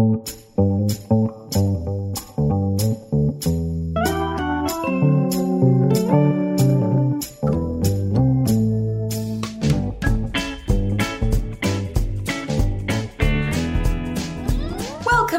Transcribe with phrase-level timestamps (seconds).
[0.00, 0.16] Welcome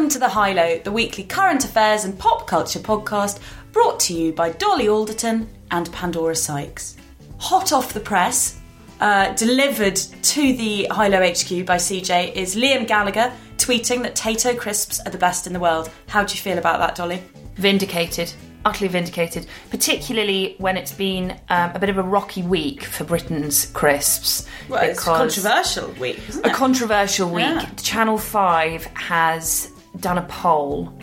[0.09, 3.39] to The High Low, the weekly current affairs and pop culture podcast
[3.71, 6.97] brought to you by Dolly Alderton and Pandora Sykes.
[7.39, 8.59] Hot off the press,
[8.99, 14.57] uh, delivered to the High Low HQ by CJ, is Liam Gallagher tweeting that Tayto
[14.57, 15.89] crisps are the best in the world.
[16.07, 17.21] How do you feel about that, Dolly?
[17.55, 18.33] vindicated,
[18.65, 23.67] utterly vindicated, particularly when it's been um, a bit of a rocky week for Britain's
[23.67, 24.47] crisps.
[24.67, 27.45] Well, it's a controversial week, isn't A controversial week.
[27.45, 27.69] Yeah.
[27.77, 30.97] Channel 5 has done a poll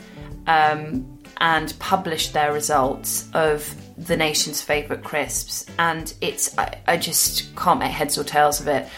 [0.46, 7.54] um, and published their results of the nation's favourite crisps, and it's I, I just
[7.56, 8.88] can't make heads or tails of it.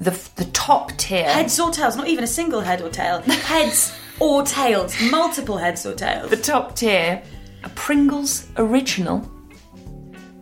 [0.00, 1.24] The, the top tier.
[1.24, 3.20] Heads or tails, not even a single head or tail.
[3.22, 6.30] Heads or tails, multiple heads or tails.
[6.30, 7.22] The top tier
[7.64, 9.28] are Pringles Original,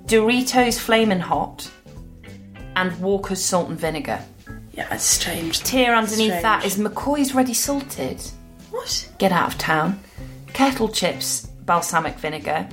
[0.06, 1.70] Doritos Flamin' Hot,
[2.76, 4.20] and Walker's Salt and Vinegar.
[4.72, 5.62] Yeah, it's strange.
[5.62, 6.42] Tier underneath Strange.
[6.42, 8.20] that is McCoy's Ready Salted.
[8.70, 9.10] What?
[9.18, 9.98] Get out of town.
[10.52, 12.68] Kettle chips, balsamic vinegar.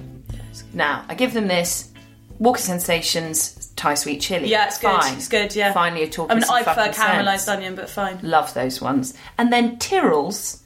[0.73, 1.91] Now, I give them this.
[2.39, 4.49] Walker Sensations, Thai sweet chili.
[4.49, 5.01] Yeah, it's good.
[5.01, 5.15] fine.
[5.15, 5.73] It's good, yeah.
[5.73, 6.97] Finally, you're talking I mean, I prefer sense.
[6.97, 8.19] caramelised onion, but fine.
[8.21, 9.13] Love those ones.
[9.37, 10.61] And then Tyrrell's,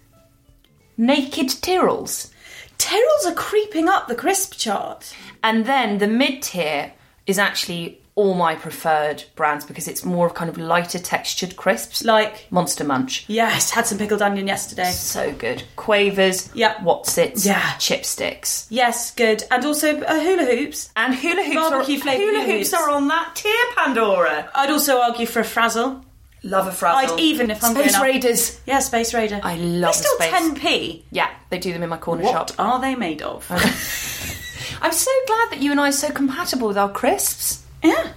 [0.97, 2.31] Naked Tyrrell's.
[2.77, 5.15] Tyrrells are creeping up the crisp chart.
[5.43, 6.93] And then the mid tier
[7.25, 12.03] is actually all my preferred brands because it's more of kind of lighter textured crisps.
[12.03, 13.25] Like, Monster Munch.
[13.27, 14.89] yes, had some pickled onion yesterday.
[14.89, 15.63] So good.
[15.75, 16.49] Quavers.
[16.55, 16.75] Yeah.
[16.79, 17.45] Wotsits.
[17.45, 17.61] Yeah.
[17.77, 18.65] Chipsticks.
[18.71, 19.43] Yes, good.
[19.51, 20.89] And also uh, hula hoops.
[20.95, 22.73] And hula hoops, Barbecue are, hula hoops hoops.
[22.73, 24.49] are on that tier, Pandora.
[24.55, 26.03] I'd also argue for a frazzle.
[26.41, 27.13] Love a frazzle.
[27.13, 28.01] I'd even if hungry Space.
[28.01, 28.59] Raiders.
[28.65, 29.39] Yeah, Space Raider.
[29.43, 30.33] I love They're still Space.
[30.33, 31.03] 10p.
[31.11, 32.51] Yeah, they do them in my corner What shop.
[32.57, 33.45] are they made of?
[34.81, 37.63] I'm so glad that you and I are so compatible with our crisps.
[37.83, 38.13] Yeah,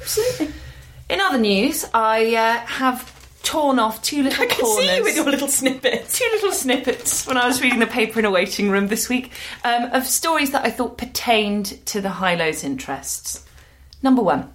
[0.00, 0.54] absolutely.
[1.08, 3.12] In other news, I uh, have
[3.42, 4.88] torn off two little I can corners.
[4.88, 6.18] see you with your little snippets.
[6.18, 9.32] two little snippets when I was reading the paper in a waiting room this week
[9.64, 13.44] um, of stories that I thought pertained to the high lows interests.
[14.02, 14.52] Number one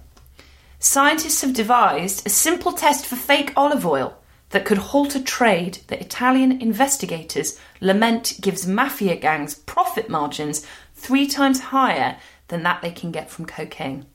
[0.80, 4.16] scientists have devised a simple test for fake olive oil
[4.50, 10.64] that could halt a trade that Italian investigators lament gives mafia gangs profit margins
[10.94, 12.16] three times higher
[12.48, 14.06] than that they can get from cocaine.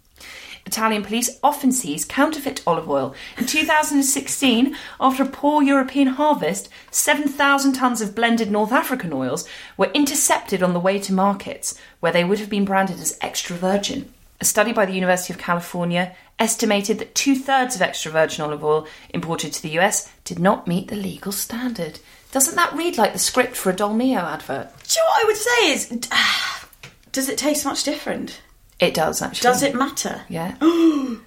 [0.65, 3.13] Italian police often seize counterfeit olive oil.
[3.37, 9.47] In 2016, after a poor European harvest, 7,000 tonnes of blended North African oils
[9.77, 13.55] were intercepted on the way to markets, where they would have been branded as extra
[13.55, 14.11] virgin.
[14.41, 18.63] A study by the University of California estimated that two thirds of extra virgin olive
[18.63, 21.99] oil imported to the US did not meet the legal standard.
[22.31, 24.69] Doesn't that read like the script for a Dolmio advert?
[24.87, 26.09] Do you know what I would say is,
[27.11, 28.41] does it taste much different?
[28.79, 29.43] It does, actually.
[29.43, 30.21] Does it matter?
[30.29, 30.55] Yeah.
[30.61, 31.21] um,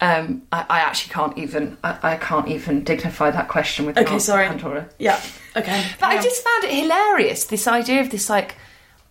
[0.00, 1.76] I, I actually can't even.
[1.82, 3.98] I, I can't even dignify that question with.
[3.98, 4.46] Okay, sorry.
[4.46, 4.88] Pandora.
[4.98, 5.20] Yeah.
[5.56, 5.84] Okay.
[5.98, 7.44] But I just found it hilarious.
[7.44, 8.56] This idea of this like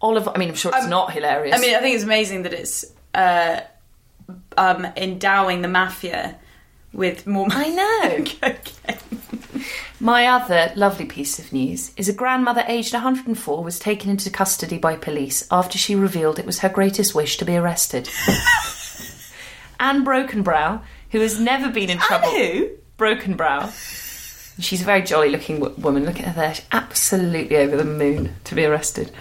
[0.01, 0.27] olive.
[0.27, 1.55] I mean, I'm sure it's not hilarious.
[1.55, 3.61] I mean, I think it's amazing that it's uh,
[4.55, 6.37] um, endowing the mafia
[6.93, 7.47] with more.
[7.49, 8.25] I know.
[8.43, 8.97] okay.
[9.99, 14.77] My other lovely piece of news is a grandmother aged 104 was taken into custody
[14.77, 18.07] by police after she revealed it was her greatest wish to be arrested.
[19.79, 20.81] Anne Brockenbrow,
[21.11, 22.29] who has never been in trouble.
[22.29, 22.69] who?
[22.99, 23.71] Brockenbrow.
[24.59, 26.05] She's a very jolly looking w- woman.
[26.05, 26.53] Look at her there.
[26.53, 29.11] She's absolutely over the moon to be arrested.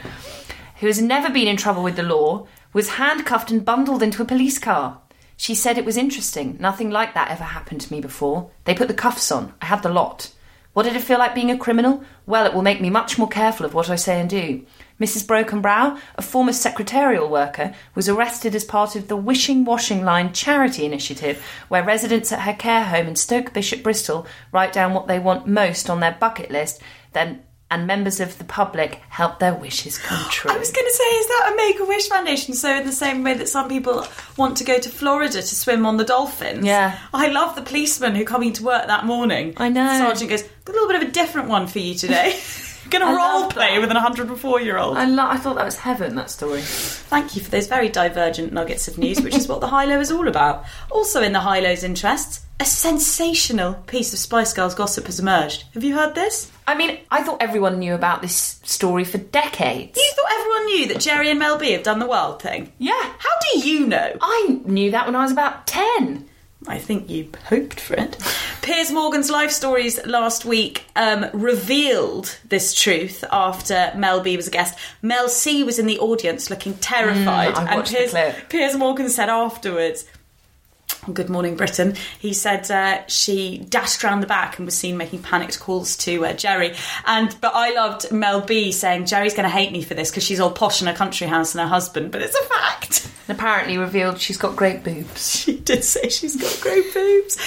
[0.81, 4.27] Who has never been in trouble with the law, was handcuffed and bundled into a
[4.27, 5.01] police car.
[5.39, 6.59] She said it was interesting.
[6.61, 8.51] Nothing like that ever happened to me before.
[8.65, 9.55] They put the cuffs on.
[9.63, 10.33] I had the lot.
[10.77, 12.05] What did it feel like being a criminal?
[12.27, 14.67] Well, it will make me much more careful of what I say and do.
[15.01, 15.25] Mrs.
[15.27, 20.85] Brockenbrow, a former secretarial worker, was arrested as part of the Wishing Washing Line charity
[20.85, 25.19] initiative, where residents at her care home in Stoke Bishop, Bristol, write down what they
[25.19, 26.83] want most on their bucket list,
[27.15, 30.51] then and members of the public help their wishes come true.
[30.51, 32.55] I was going to say, is that a Make a Wish Foundation?
[32.55, 35.85] So, in the same way that some people want to go to Florida to swim
[35.85, 36.65] on the dolphins.
[36.65, 36.99] Yeah.
[37.13, 39.55] I love the policeman who coming to work that morning.
[39.57, 39.99] I know.
[39.99, 42.39] Sergeant goes, got a little bit of a different one for you today.
[42.91, 43.81] going to role play that.
[43.81, 44.97] with an 104 year old.
[44.97, 46.61] I, lo- I thought that was heaven, that story.
[46.63, 50.01] Thank you for those very divergent nuggets of news, which is what the high low
[50.01, 50.65] is all about.
[50.91, 55.65] Also, in the high low's interests, a sensational piece of Spice Girls gossip has emerged.
[55.75, 56.51] Have you heard this?
[56.67, 59.97] I mean, I thought everyone knew about this story for decades.
[59.97, 62.73] You thought everyone knew that Geri and Mel B have done the wild thing?
[62.79, 62.93] Yeah.
[63.19, 64.17] How do you know?
[64.21, 66.29] I knew that when I was about 10.
[66.69, 68.17] I think you hoped for it.
[68.63, 74.51] Piers Morgan's life stories last week um, revealed this truth after Mel B was a
[74.51, 74.77] guest.
[75.03, 78.35] Mel C was in the audience looking terrified, Mm, and Piers.
[78.49, 80.07] Piers Morgan said afterwards.
[81.13, 81.95] Good morning, Britain.
[82.19, 86.27] He said uh, she dashed around the back and was seen making panicked calls to
[86.27, 86.75] uh, Geri.
[87.05, 90.25] And but I loved Mel B saying Geri's going to hate me for this because
[90.25, 92.11] she's all posh in her country house and her husband.
[92.11, 93.09] But it's a fact.
[93.29, 95.37] And apparently revealed she's got great boobs.
[95.47, 97.39] She did say she's got great boobs.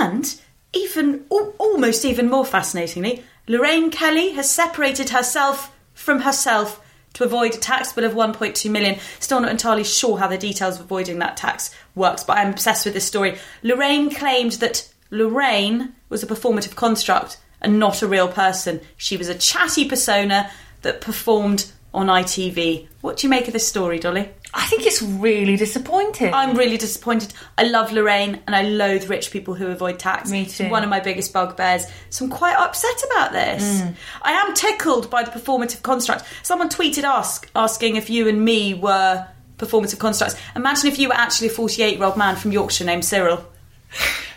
[0.00, 0.34] And
[0.72, 6.80] even al- almost even more fascinatingly, Lorraine Kelly has separated herself from herself
[7.14, 8.98] to avoid a tax bill of 1.2 million.
[9.20, 12.84] Still not entirely sure how the details of avoiding that tax works, but I'm obsessed
[12.84, 13.38] with this story.
[13.62, 18.80] Lorraine claimed that Lorraine was a performative construct and not a real person.
[18.96, 20.50] She was a chatty persona
[20.82, 22.88] that performed on ITV.
[23.00, 24.28] What do you make of this story, Dolly?
[24.54, 26.32] I think it's really disappointing.
[26.32, 27.32] I'm really disappointed.
[27.56, 30.30] I love Lorraine and I loathe rich people who avoid tax.
[30.30, 30.68] Me It's too.
[30.68, 31.86] one of my biggest bugbears.
[32.10, 33.80] So I'm quite upset about this.
[33.80, 33.94] Mm.
[34.22, 36.24] I am tickled by the performative construct.
[36.42, 40.36] Someone tweeted ask, asking if you and me were performative constructs.
[40.54, 43.44] Imagine if you were actually a 48 year old man from Yorkshire named Cyril.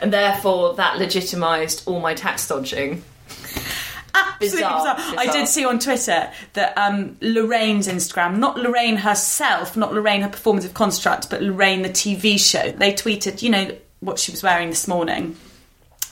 [0.02, 3.04] and therefore that legitimised all my tax dodging.
[4.16, 5.20] Absolutely Bizarre, bizarre.
[5.20, 10.30] I did see on Twitter that um, Lorraine's Instagram, not Lorraine herself, not Lorraine her
[10.30, 14.70] performative construct, but Lorraine the TV show, they tweeted, you know, what she was wearing
[14.70, 15.36] this morning.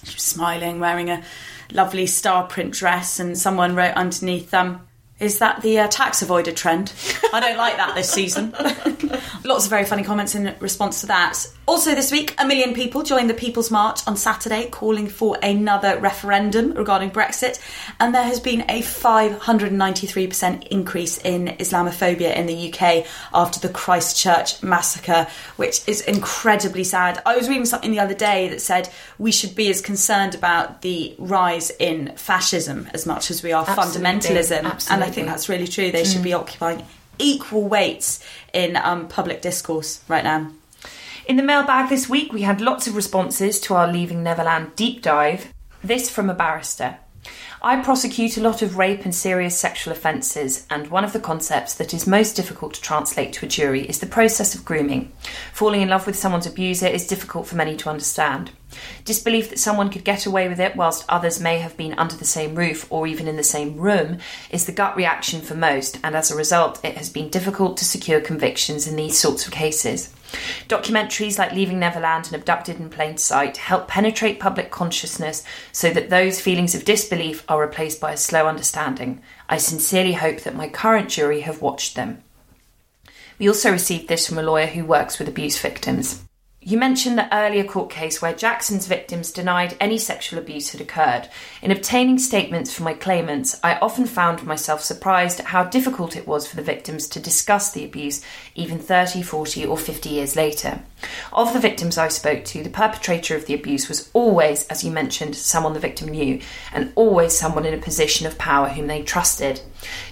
[0.04, 1.24] She was smiling, wearing a
[1.72, 4.82] lovely star print dress, and someone wrote underneath, um,
[5.24, 6.92] is that the uh, tax avoider trend?
[7.32, 8.52] I don't like that this season.
[9.46, 11.48] Lots of very funny comments in response to that.
[11.66, 15.98] Also, this week, a million people joined the People's March on Saturday calling for another
[15.98, 17.58] referendum regarding Brexit,
[18.02, 24.62] and there has been a 593% increase in Islamophobia in the UK after the Christchurch
[24.62, 25.26] massacre,
[25.56, 27.22] which is incredibly sad.
[27.26, 30.82] I was reading something the other day that said we should be as concerned about
[30.82, 34.02] the rise in fascism as much as we are Absolutely.
[34.02, 35.92] fundamentalism, and I Think that's really true.
[35.92, 36.84] They should be occupying
[37.20, 40.52] equal weights in um, public discourse right now.
[41.28, 45.02] In the mailbag this week, we had lots of responses to our Leaving Neverland deep
[45.02, 45.54] dive.
[45.84, 46.98] This from a barrister.
[47.62, 51.76] I prosecute a lot of rape and serious sexual offences, and one of the concepts
[51.76, 55.14] that is most difficult to translate to a jury is the process of grooming.
[55.54, 58.52] Falling in love with someone's abuser is difficult for many to understand.
[59.06, 62.26] Disbelief that someone could get away with it whilst others may have been under the
[62.26, 66.16] same roof or even in the same room is the gut reaction for most, and
[66.16, 70.14] as a result, it has been difficult to secure convictions in these sorts of cases.
[70.68, 76.10] Documentaries like Leaving Neverland and Abducted in Plain Sight help penetrate public consciousness so that
[76.10, 79.22] those feelings of disbelief are replaced by a slow understanding.
[79.48, 82.24] I sincerely hope that my current jury have watched them.
[83.38, 86.24] We also received this from a lawyer who works with abuse victims.
[86.66, 91.28] You mentioned the earlier court case where Jackson's victims denied any sexual abuse had occurred.
[91.62, 96.26] In obtaining statements from my claimants, I often found myself surprised at how difficult it
[96.26, 98.24] was for the victims to discuss the abuse
[98.56, 100.82] even 30, 40, or 50 years later.
[101.34, 104.92] Of the victims I spoke to, the perpetrator of the abuse was always, as you
[104.92, 106.40] mentioned, someone the victim knew,
[106.72, 109.60] and always someone in a position of power whom they trusted.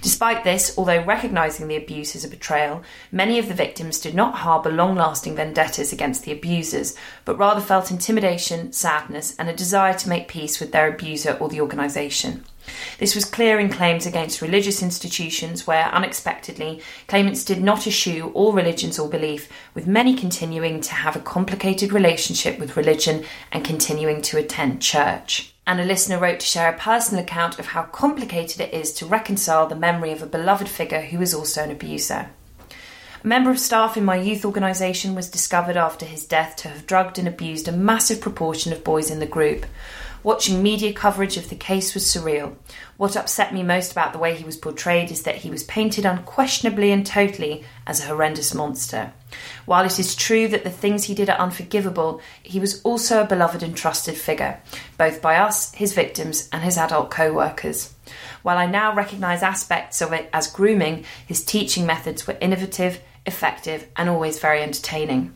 [0.02, 4.36] Despite this, although recognising the abuse as a betrayal, many of the victims did not
[4.36, 9.94] harbour long lasting vendettas against the abusers, but rather felt intimidation, sadness, and a desire
[9.96, 12.44] to make peace with their abuser or the organisation.
[13.00, 18.54] This was clear in claims against religious institutions where, unexpectedly, claimants did not eschew all
[18.54, 24.22] religions or belief, with many continuing to have a complicated relationship with religion and continuing
[24.22, 25.51] to attend church.
[25.66, 29.06] And a listener wrote to share a personal account of how complicated it is to
[29.06, 32.30] reconcile the memory of a beloved figure who is also an abuser.
[33.24, 36.88] A member of staff in my youth organisation was discovered after his death to have
[36.88, 39.68] drugged and abused a massive proportion of boys in the group.
[40.24, 42.56] Watching media coverage of the case was surreal.
[42.98, 46.06] What upset me most about the way he was portrayed is that he was painted
[46.06, 49.14] unquestionably and totally as a horrendous monster.
[49.66, 53.28] While it is true that the things he did are unforgivable, he was also a
[53.28, 54.62] beloved and trusted figure,
[54.98, 57.94] both by us, his victims, and his adult co workers.
[58.42, 63.88] While I now recognise aspects of it as grooming, his teaching methods were innovative, effective,
[63.96, 65.34] and always very entertaining.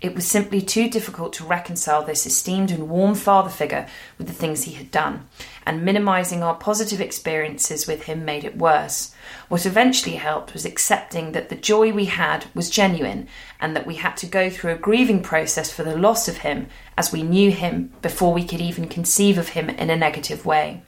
[0.00, 3.86] It was simply too difficult to reconcile this esteemed and warm father figure
[4.18, 5.28] with the things he had done,
[5.64, 9.14] and minimising our positive experiences with him made it worse.
[9.48, 13.28] What eventually helped was accepting that the joy we had was genuine
[13.60, 16.66] and that we had to go through a grieving process for the loss of him
[16.98, 20.82] as we knew him before we could even conceive of him in a negative way.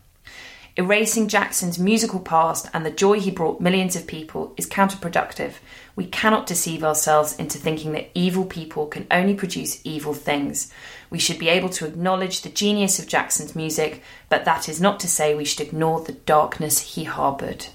[0.77, 5.53] Erasing Jackson's musical past and the joy he brought millions of people is counterproductive.
[5.97, 10.73] We cannot deceive ourselves into thinking that evil people can only produce evil things.
[11.09, 14.99] We should be able to acknowledge the genius of Jackson's music, but that is not
[15.01, 17.67] to say we should ignore the darkness he harboured.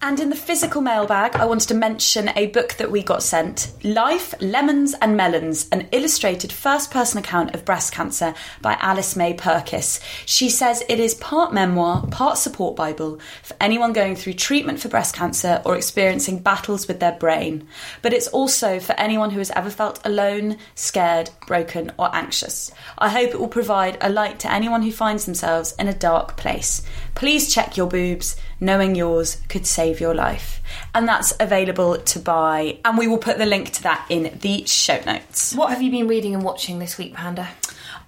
[0.00, 3.72] And in the physical mailbag, I wanted to mention a book that we got sent
[3.82, 9.34] Life, Lemons and Melons, an illustrated first person account of breast cancer by Alice May
[9.34, 10.00] Purkis.
[10.24, 14.88] She says it is part memoir, part support Bible for anyone going through treatment for
[14.88, 17.66] breast cancer or experiencing battles with their brain.
[18.00, 22.70] But it's also for anyone who has ever felt alone, scared, broken, or anxious.
[22.96, 26.36] I hope it will provide a light to anyone who finds themselves in a dark
[26.36, 26.82] place.
[27.18, 30.62] Please check your boobs knowing yours could save your life.
[30.94, 32.78] And that's available to buy.
[32.84, 35.52] And we will put the link to that in the show notes.
[35.52, 37.48] What have you been reading and watching this week, Panda?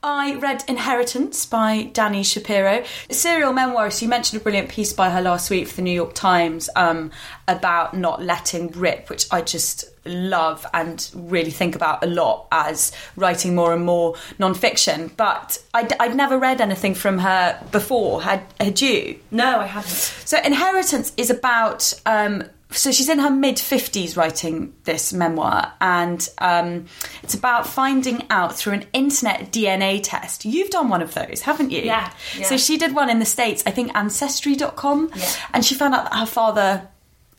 [0.02, 4.00] I read Inheritance by Dani Shapiro, a serial memoirist.
[4.00, 7.10] You mentioned a brilliant piece by her last week for the New York Times um,
[7.46, 12.92] about not letting rip, which I just love and really think about a lot as
[13.16, 15.10] writing more and more non-fiction.
[15.16, 18.22] But I'd, I'd never read anything from her before.
[18.22, 19.18] Had, had you?
[19.30, 19.90] No, I haven't.
[19.90, 26.28] So Inheritance is about um, so she's in her mid 50s writing this memoir and
[26.38, 26.86] um,
[27.22, 31.70] it's about finding out through an internet dna test you've done one of those haven't
[31.70, 32.46] you Yeah, yeah.
[32.46, 35.28] so she did one in the states i think ancestry.com Yeah.
[35.54, 36.88] and she found out that her father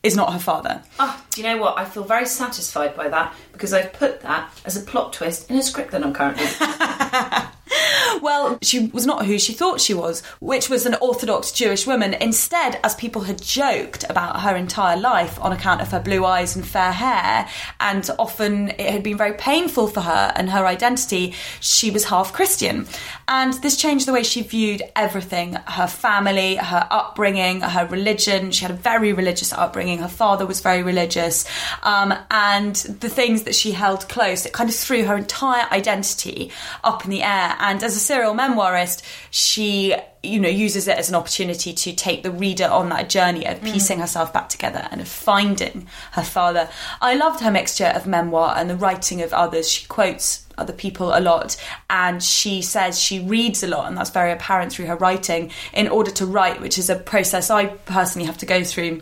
[0.04, 1.78] is not her father Oh, do you know what?
[1.78, 5.58] I feel very satisfied by that because I've put that as a plot twist in
[5.58, 6.46] a script that I'm currently.
[8.22, 12.14] Well, she was not who she thought she was, which was an Orthodox Jewish woman.
[12.16, 16.56] Instead, as people had joked about her entire life on account of her blue eyes
[16.56, 17.48] and fair hair,
[17.80, 22.34] and often it had been very painful for her and her identity, she was half
[22.34, 22.88] Christian.
[23.28, 28.52] And this changed the way she viewed everything her family, her upbringing, her religion.
[28.52, 30.00] She had a very religious upbringing.
[30.00, 31.46] Her father was very religious.
[31.84, 36.52] Um, and the things that she held close, it kind of threw her entire identity
[36.84, 37.56] up in the air.
[37.62, 42.22] And as a serial memoirist, she you know uses it as an opportunity to take
[42.22, 43.74] the reader on that journey of mm.
[43.74, 46.70] piecing herself back together and of finding her father.
[47.00, 49.70] I loved her mixture of memoir and the writing of others.
[49.70, 51.56] She quotes other people a lot
[51.90, 55.88] and she says she reads a lot and that's very apparent through her writing in
[55.88, 59.02] order to write which is a process i personally have to go through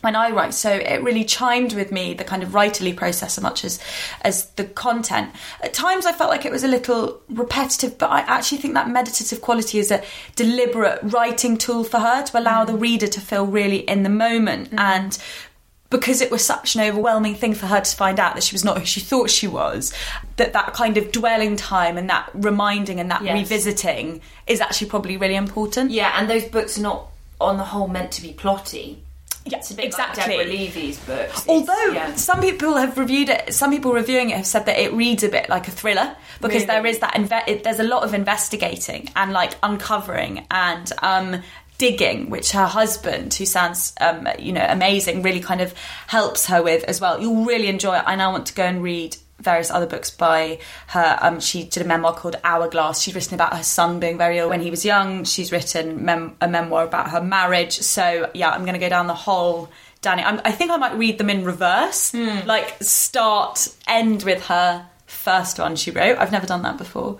[0.00, 0.54] when I write.
[0.54, 3.80] So it really chimed with me, the kind of writerly process as much as
[4.22, 5.30] as the content.
[5.62, 8.88] At times I felt like it was a little repetitive, but I actually think that
[8.88, 10.02] meditative quality is a
[10.36, 12.80] deliberate writing tool for her to allow the mm.
[12.80, 14.78] reader to feel really in the moment mm.
[14.78, 15.18] and
[15.90, 18.64] because it was such an overwhelming thing for her to find out that she was
[18.64, 19.92] not who she thought she was
[20.36, 23.34] that that kind of dwelling time and that reminding and that Yes.
[23.34, 27.08] revisiting is actually probably really important yeah, and those books are not,
[27.40, 28.98] on the whole, meant to be plotty.
[29.46, 31.42] Yeah, It's a bit exactly like Deborah Levy's books.
[31.42, 32.14] It's- Although yeah.
[32.14, 35.28] some people have reviewed it, some people reviewing it have said that it reads a
[35.28, 36.66] bit like a thriller because Really?
[36.66, 41.42] there is that inve- it, there's a lot of investigating and like uncovering and um,
[41.78, 45.72] digging, which her husband, who sounds um, you know amazing, really kind of
[46.06, 47.20] helps her with as well.
[47.20, 48.04] You'll really enjoy it.
[48.06, 51.18] I now want to go and read various other books by her.
[51.20, 53.00] Um, she did a memoir called Hourglass.
[53.00, 55.24] She's written about her son being very ill when he was young.
[55.24, 57.78] She's written mem- a memoir about her marriage.
[57.80, 59.68] So yeah, I'm going to go down the whole.
[60.02, 64.86] Dani, I'm, I think I might read them in reverse, like start end with her
[65.06, 66.16] first one she wrote.
[66.18, 67.18] I've never done that before.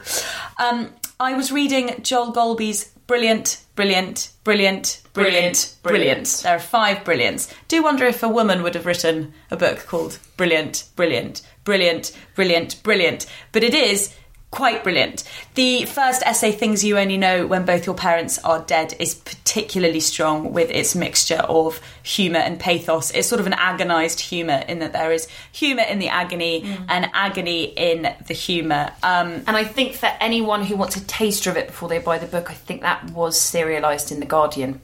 [0.59, 5.83] Um, I was reading Joel Golby's Brilliant, Brilliant, Brilliant, Brilliant, Brilliant, Brilliant.
[5.83, 6.41] Brilliant.
[6.45, 7.53] There are five brilliants.
[7.67, 12.83] Do wonder if a woman would have written a book called Brilliant, Brilliant, Brilliant, Brilliant,
[12.83, 13.27] Brilliant.
[13.53, 14.13] But it is
[14.51, 15.23] quite brilliant.
[15.55, 20.01] The first essay, Things You Only Know When Both Your Parents Are Dead, is particularly
[20.01, 23.13] strong with its mixture of humour and pathos.
[23.13, 26.87] It's sort of an agonised humour in that there is humour in the agony Mm.
[26.89, 28.91] and agony in the humour.
[29.05, 32.19] Um, And I think for anyone who wants a taster of it before they buy
[32.19, 34.81] the book, I think that was serialised in The Guardian.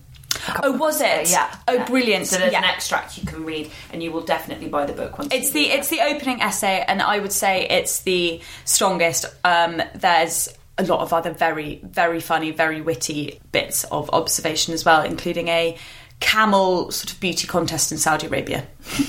[0.63, 1.31] Oh, was it?
[1.31, 1.55] Yeah.
[1.69, 2.27] Oh, brilliant.
[2.27, 2.59] So there's Yeah.
[2.59, 5.33] an extract you can read, and you will definitely buy the book once.
[5.33, 9.27] It's you the it's the opening essay, and I would say it's the strongest.
[9.45, 14.85] Um, there's a lot of other very very funny, very witty bits of observation as
[14.85, 15.77] well, including a
[16.21, 18.67] camel sort of beauty contest in Saudi Arabia.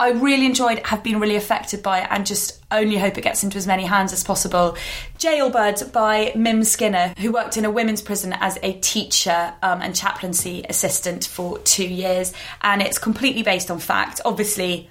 [0.00, 3.42] I really enjoyed, have been really affected by it, and just only hope it gets
[3.42, 4.76] into as many hands as possible.
[5.18, 9.96] Jailbird by Mim Skinner, who worked in a women's prison as a teacher um, and
[9.96, 14.20] chaplaincy assistant for two years, and it's completely based on fact.
[14.24, 14.88] Obviously,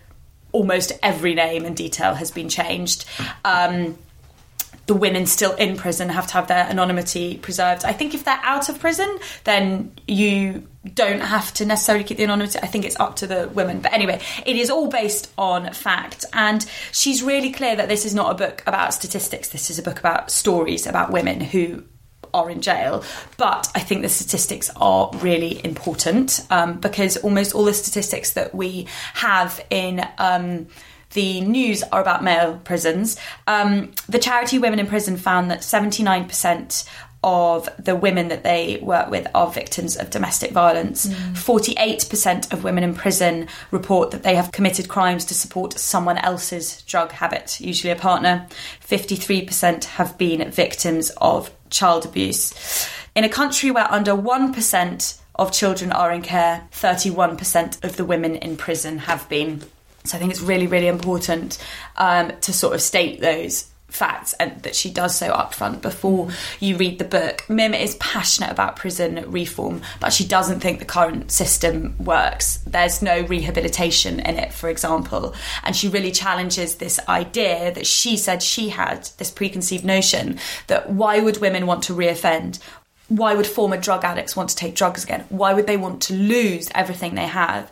[0.52, 3.06] almost every name and detail has been changed.
[3.46, 3.98] Um,
[4.88, 7.84] the women still in prison have to have their anonymity preserved.
[7.84, 12.24] I think if they're out of prison, then you don't have to necessarily keep the
[12.24, 12.60] anonymity.
[12.62, 13.80] I think it's up to the women.
[13.82, 16.26] But anyway, it is all based on fact.
[16.34, 19.50] And she's really clear that this is not a book about statistics.
[19.50, 21.84] This is a book about stories about women who
[22.34, 23.04] are in jail.
[23.38, 28.54] But I think the statistics are really important um, because almost all the statistics that
[28.54, 30.06] we have in.
[30.18, 30.68] Um,
[31.12, 33.18] the news are about male prisons.
[33.48, 36.90] Um, the charity Women in Prison found that 79%
[37.24, 41.08] of the women that they work with are victims of domestic violence.
[41.08, 46.82] 48% of women in prison report that they have committed crimes to support someone else's
[46.84, 48.48] drug habit, usually a partner.
[48.88, 52.88] 53% have been victims of child abuse.
[53.16, 58.36] In a country where under 1% of children are in care, 31% of the women
[58.36, 59.64] in prison have been.
[60.04, 61.58] So I think it's really, really important
[61.98, 66.78] um, to sort of state those facts and that she does so upfront before you
[66.78, 67.44] read the book.
[67.50, 72.58] Mim is passionate about prison reform, but she doesn't think the current system works.
[72.68, 78.18] There's no rehabilitation in it, for example, and she really challenges this idea that she
[78.18, 82.60] said she had this preconceived notion that why would women want to reoffend?
[83.10, 85.26] Why would former drug addicts want to take drugs again?
[85.30, 87.72] Why would they want to lose everything they have?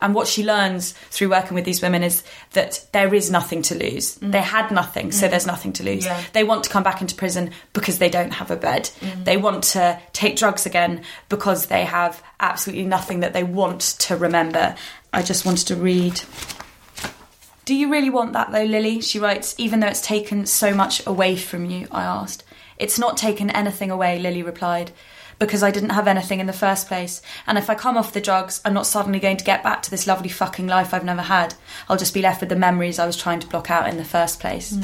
[0.00, 3.74] And what she learns through working with these women is that there is nothing to
[3.74, 4.16] lose.
[4.18, 4.30] Mm.
[4.30, 5.30] They had nothing, so mm.
[5.30, 6.04] there's nothing to lose.
[6.04, 6.22] Yeah.
[6.32, 8.90] They want to come back into prison because they don't have a bed.
[9.00, 9.24] Mm.
[9.24, 14.16] They want to take drugs again because they have absolutely nothing that they want to
[14.16, 14.76] remember.
[15.12, 16.20] I just wanted to read.
[17.64, 19.00] Do you really want that though, Lily?
[19.00, 22.44] She writes, even though it's taken so much away from you, I asked.
[22.78, 24.92] It's not taken anything away, Lily replied,
[25.38, 27.22] because I didn't have anything in the first place.
[27.46, 29.90] And if I come off the drugs, I'm not suddenly going to get back to
[29.90, 31.54] this lovely fucking life I've never had.
[31.88, 34.04] I'll just be left with the memories I was trying to block out in the
[34.04, 34.76] first place.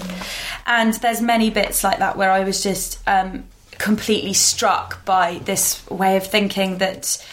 [0.67, 3.45] And there's many bits like that where I was just um,
[3.79, 7.25] completely struck by this way of thinking that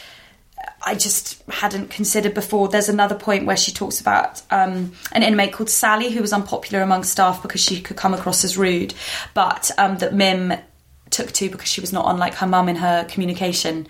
[0.83, 2.67] I just hadn't considered before.
[2.67, 6.83] There's another point where she talks about um, an inmate called Sally who was unpopular
[6.83, 8.93] among staff because she could come across as rude,
[9.33, 10.53] but um, that Mim
[11.11, 13.87] took to because she was not unlike her mum in her communication.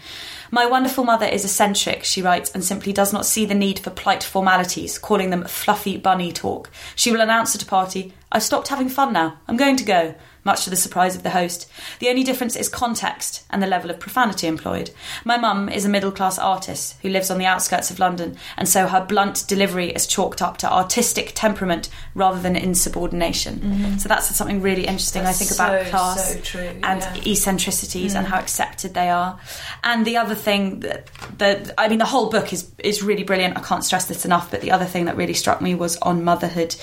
[0.52, 3.90] My wonderful mother is eccentric, she writes, and simply does not see the need for
[3.90, 6.70] polite formalities, calling them fluffy bunny talk.
[6.96, 10.16] She will announce at a party, I've stopped having fun now, I'm going to go,
[10.44, 11.70] much to the surprise of the host.
[12.00, 14.92] The only difference is context and the level of profanity employed.
[15.24, 18.68] My mum is a middle class artist who lives on the outskirts of London, and
[18.68, 23.60] so her blunt delivery is chalked up to artistic temperament rather than insubordination.
[23.60, 23.98] Mm-hmm.
[23.98, 27.32] So that's something really interesting, I think, That's about class so true, and yeah.
[27.32, 28.30] eccentricities and mm.
[28.30, 29.40] how accepted they are.
[29.84, 33.58] And the other thing that, that I mean, the whole book is is really brilliant.
[33.58, 34.50] I can't stress this enough.
[34.50, 36.76] But the other thing that really struck me was on motherhood.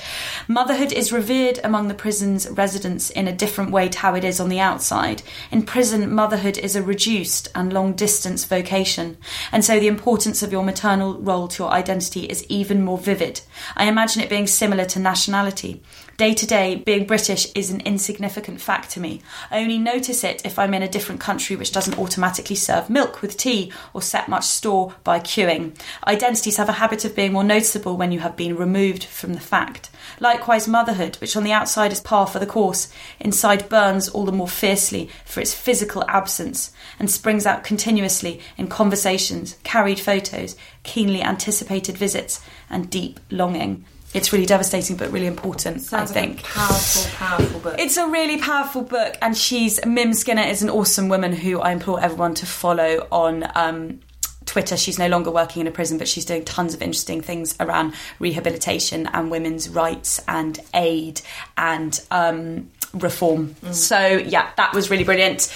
[0.47, 4.41] Motherhood is revered among the prison's residents in a different way to how it is
[4.41, 5.23] on the outside.
[5.51, 9.17] In prison, motherhood is a reduced and long distance vocation,
[9.53, 13.41] and so the importance of your maternal role to your identity is even more vivid.
[13.77, 15.83] I imagine it being similar to nationality.
[16.19, 19.23] Day to day, being British is an insignificant fact to me.
[19.53, 23.23] I only notice it if I'm in a different country which doesn't automatically serve milk
[23.23, 25.79] with tea or set much store by queuing.
[26.09, 29.41] Identities have a habit of being more noticeable when you have been removed from the
[29.41, 29.91] fact.
[30.19, 34.33] Likewise, motherhood, which on the outside is par for the course, inside burns all the
[34.33, 41.23] more fiercely for its physical absence and springs out continuously in conversations, carried photos, keenly
[41.23, 43.85] anticipated visits, and deep longing.
[44.15, 45.83] It's really devastating, but really important.
[45.83, 46.41] Sounds I like think.
[46.41, 47.75] a powerful, powerful book.
[47.79, 51.73] It's a really powerful book, and she's Mim Skinner is an awesome woman who I
[51.73, 54.01] implore everyone to follow on um,
[54.47, 54.77] Twitter.
[54.77, 57.95] She's no longer working in a prison, but she's doing tons of interesting things around
[58.19, 61.21] rehabilitation and women's rights and aid
[61.59, 63.55] and um, reform.
[63.73, 65.53] So, yeah, that was really brilliant.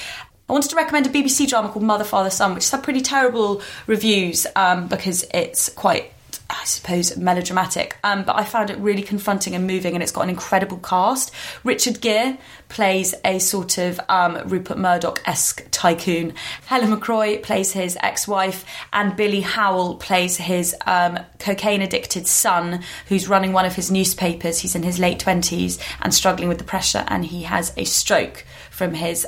[0.48, 3.00] I wanted to recommend a BBC drama called Mother, Father, Son, which has had pretty
[3.00, 6.12] terrible reviews um, because it's quite
[6.52, 10.22] I suppose melodramatic, um, but I found it really confronting and moving, and it's got
[10.22, 11.32] an incredible cast.
[11.64, 12.38] Richard Gere
[12.68, 16.34] plays a sort of um, Rupert Murdoch esque tycoon.
[16.66, 22.82] Helen McCrory plays his ex wife, and Billy Howle plays his um, cocaine addicted son,
[23.08, 24.60] who's running one of his newspapers.
[24.60, 28.44] He's in his late twenties and struggling with the pressure, and he has a stroke
[28.70, 29.26] from his.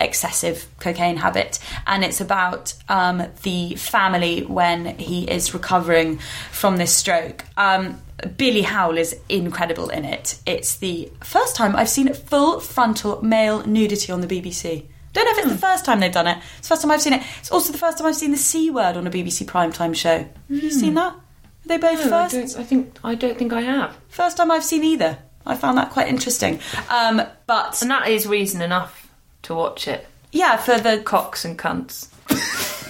[0.00, 6.18] Excessive cocaine habit, and it's about um, the family when he is recovering
[6.50, 7.44] from this stroke.
[7.56, 8.00] Um,
[8.36, 10.38] Billy Howle is incredible in it.
[10.46, 14.86] It's the first time I've seen full frontal male nudity on the BBC.
[15.12, 16.38] Don't know if it's the first time they've done it.
[16.58, 17.22] It's the first time I've seen it.
[17.38, 20.18] It's also the first time I've seen the C word on a BBC primetime show.
[20.18, 21.12] Have you seen that?
[21.14, 21.20] Are
[21.66, 22.34] they both No, I, first?
[22.56, 25.18] don't, I think I don't think I have, First time I've seen either.
[25.46, 26.58] I found that quite interesting.
[26.88, 29.03] Um, but and that is reason enough
[29.44, 30.06] to watch it.
[30.32, 32.08] yeah, for the Cocks and cunts.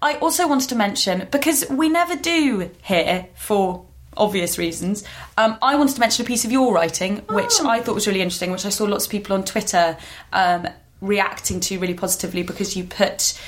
[0.00, 3.84] I also wanted to mention because we never do here for
[4.16, 5.04] obvious reasons.
[5.36, 8.20] Um, I wanted to mention a piece of your writing, which I thought was really
[8.20, 9.96] interesting, which I saw lots of people on Twitter
[10.32, 10.68] um,
[11.00, 13.38] reacting to really positively because you put.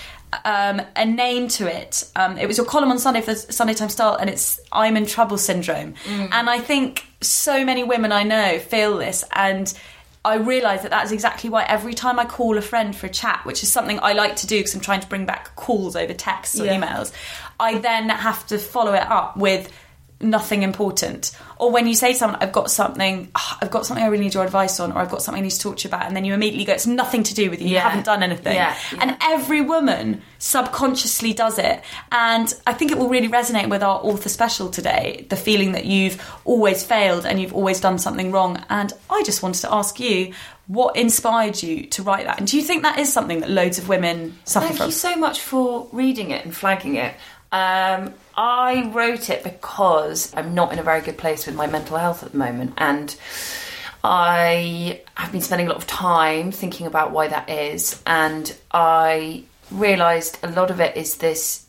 [0.44, 2.08] Um, a name to it.
[2.14, 5.04] Um, it was your column on Sunday for Sunday Times Style, and it's "I'm in
[5.04, 5.94] trouble" syndrome.
[6.06, 9.76] And I think so many women I know feel this, and
[10.24, 13.40] I realise that that's exactly why every time I call a friend for a chat,
[13.44, 16.12] which is something I like to do because I'm trying to bring back calls over
[16.12, 16.78] texts or Yeah.
[16.78, 17.10] emails,
[17.58, 19.72] I then have to follow it up with
[20.20, 21.36] nothing important.
[21.56, 24.24] Or when you say to someone, I've got something, ah, I've got something I really
[24.24, 26.06] need your advice on, or I've got something I need to talk to you about,
[26.06, 28.54] and then you immediately go, it's nothing to do with you, you haven't done anything.
[28.54, 28.98] Yeah, yeah.
[29.00, 31.82] And every woman subconsciously does it.
[32.12, 35.84] And I think it will really resonate with our author special today the feeling that
[35.84, 38.62] you've always failed and you've always done something wrong.
[38.68, 40.32] And I just wanted to ask you,
[40.66, 42.38] what inspired you to write that?
[42.38, 44.86] And do you think that is something that loads of women suffer Thank from?
[44.86, 47.14] you so much for reading it and flagging it.
[47.52, 51.96] Um, I wrote it because I'm not in a very good place with my mental
[51.96, 53.14] health at the moment, and
[54.02, 59.44] I have been spending a lot of time thinking about why that is, and I
[59.70, 61.66] realised a lot of it is this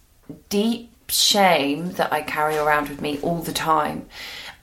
[0.50, 4.08] deep shame that I carry around with me all the time,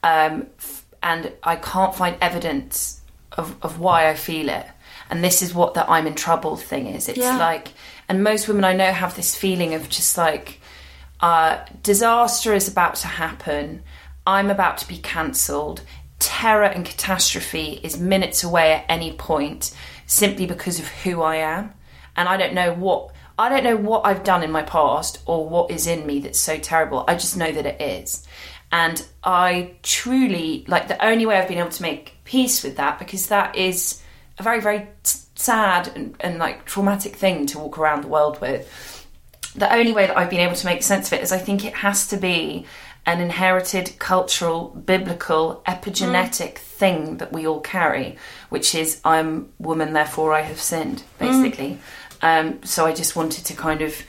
[0.03, 3.01] um, f- and I can't find evidence
[3.33, 4.67] of, of why I feel it.
[5.11, 7.09] And this is what the I'm in trouble thing is.
[7.09, 7.39] It's Yeah.
[7.39, 7.69] like,
[8.09, 10.58] and most women I know have this feeling of just like,
[11.21, 13.83] uh, disaster is about to happen.
[14.27, 15.83] I'm about to be cancelled.
[16.19, 19.75] Terror and catastrophe is minutes away at any point
[20.07, 21.73] simply because of who I am.
[22.17, 25.49] And I don't know what I don't know what I've done in my past or
[25.49, 27.05] what is in me that's so terrible.
[27.07, 28.27] I just know that it is.
[28.73, 32.99] And I truly like the only way I've been able to make peace with that
[32.99, 34.03] because that is
[34.39, 38.41] a very, very t- sad and, and like traumatic thing to walk around the world
[38.41, 38.98] with
[39.55, 41.65] the only way that I've been able to make sense of it is I think
[41.65, 42.67] it has to be
[43.07, 48.19] an inherited cultural, biblical, epigenetic thing that we all carry,
[48.51, 51.79] which is I'm woman, therefore I have sinned, basically.
[52.21, 54.03] Um, so I just wanted to kind of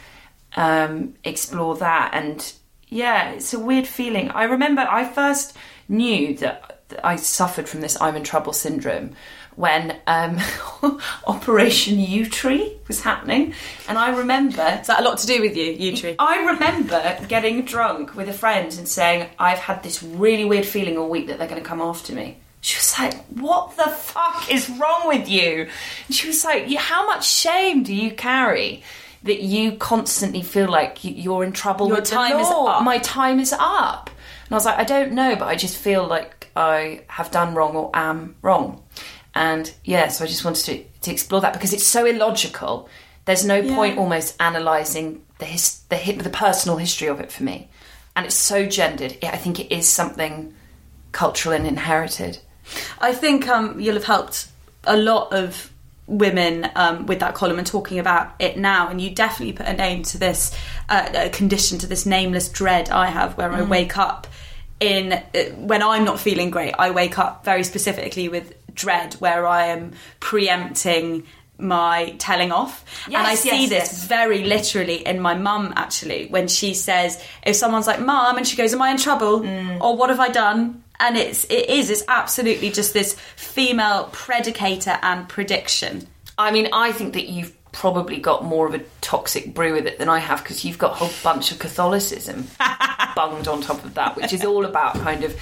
[0.55, 2.11] um, explore that.
[2.13, 2.51] And
[2.89, 4.31] yeah, it's a weird feeling.
[4.31, 5.55] I remember I first
[5.87, 9.15] knew that, that I suffered from this I'm in trouble syndrome
[9.59, 10.37] when um,
[11.27, 13.53] Operation Yewtree was happening.
[13.89, 16.15] And I remember Is that a lot to do with you, Yewtree?
[16.17, 20.97] I remember getting drunk with a friend and saying, I've had this really weird feeling
[20.97, 22.37] all week that they're going to come after me.
[22.61, 25.67] She was like, What the fuck is wrong with you?
[26.07, 28.81] And she was like, How much shame do you carry
[29.23, 33.41] that you constantly feel like you- you're in trouble Your time is up." My time
[33.41, 34.09] is up.
[34.45, 37.53] And I was like, I don't know, but I just feel like I have done
[37.53, 38.81] wrong or am wrong.
[39.39, 42.89] And yeah, so I just wanted to, to explore that because it's so illogical.
[43.23, 47.69] There's no point almost analysing the, his, the the personal history of it for me,
[48.17, 49.17] and it's so gendered.
[49.23, 50.53] I think it is something
[51.13, 52.39] cultural and inherited.
[52.99, 54.49] I think um, you'll have helped
[54.83, 55.71] a lot of
[56.05, 58.89] women um, with that column and talking about it now.
[58.89, 60.53] And you definitely put a name to this
[60.89, 64.27] uh, condition to this nameless dread I have, where I wake up
[64.81, 65.21] in uh,
[65.55, 66.73] when I'm not feeling great.
[66.77, 71.23] I wake up very specifically with dread, where I am preempting
[71.61, 74.05] my telling off and i see yes, this yes.
[74.05, 78.55] very literally in my mum actually when she says if someone's like mum and she
[78.55, 79.81] goes am i in trouble mm.
[79.81, 84.97] or what have i done and it's it is it's absolutely just this female predicator
[85.01, 86.07] and prediction
[86.39, 89.99] I mean, I think that you've probably got more of a toxic brew with it
[89.99, 92.47] than I have because you've got a whole bunch of Catholicism
[93.15, 95.39] bunged on top of that, which is all about kind of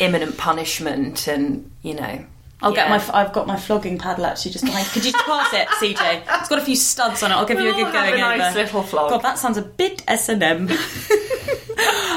[0.00, 2.26] imminent punishment and you know.
[2.62, 2.88] I'll yeah.
[2.88, 3.20] get my.
[3.20, 4.86] I've got my flogging paddle actually just behind.
[4.88, 6.22] Could you just pass it, CJ?
[6.40, 7.34] It's got a few studs on it.
[7.34, 8.62] I'll give you a good going a nice over.
[8.62, 9.10] little flog.
[9.10, 10.68] God, that sounds a bit S and M.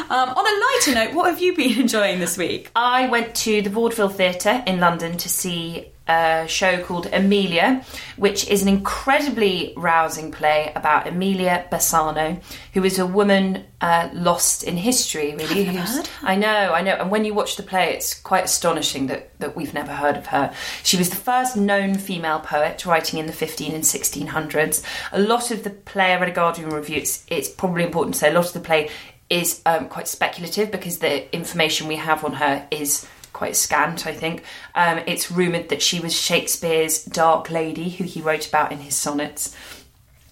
[0.10, 2.70] Um, on a lighter note, what have you been enjoying this week?
[2.76, 7.84] I went to the Vaudeville Theatre in London to see a show called Emilia,
[8.18, 12.42] which is an incredibly rousing play about Emilia Bassano,
[12.74, 15.70] who is a woman uh, lost in history, really.
[15.70, 16.28] I've never heard her.
[16.28, 16.96] I know, I know.
[16.96, 20.28] And when you watch the play, it's quite astonishing that, that we've never heard of
[20.28, 20.54] her.
[20.84, 24.84] She was the first known female poet writing in the 15 and 1600s.
[25.14, 28.20] A lot of the play, I read a Guardian review, it's, it's probably important to
[28.20, 28.90] say, a lot of the play
[29.30, 34.14] is um, quite speculative because the information we have on her is quite scant, I
[34.14, 34.44] think.
[34.76, 38.96] Um, it's rumoured that she was Shakespeare's Dark Lady, who he wrote about in his
[38.96, 39.56] sonnets.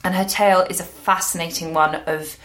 [0.03, 2.37] And her tale is a fascinating one of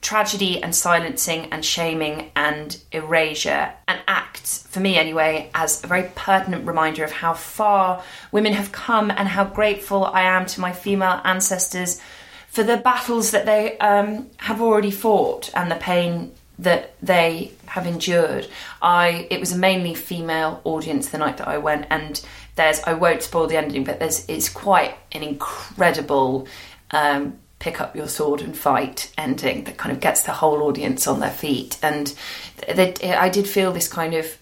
[0.00, 6.10] tragedy and silencing and shaming and erasure, and acts, for me anyway, as a very
[6.14, 10.72] pertinent reminder of how far women have come and how grateful I am to my
[10.72, 12.00] female ancestors
[12.48, 17.86] for the battles that they um, have already fought and the pain that they have
[17.86, 18.46] endured.
[18.80, 22.24] I it was a mainly female audience the night that I went, and
[22.56, 26.46] there's I won't spoil the ending, but there's it's quite an incredible
[26.90, 31.06] um, pick up your sword and fight ending that kind of gets the whole audience
[31.06, 31.78] on their feet.
[31.82, 32.14] And
[32.60, 34.36] th- th- I did feel this kind of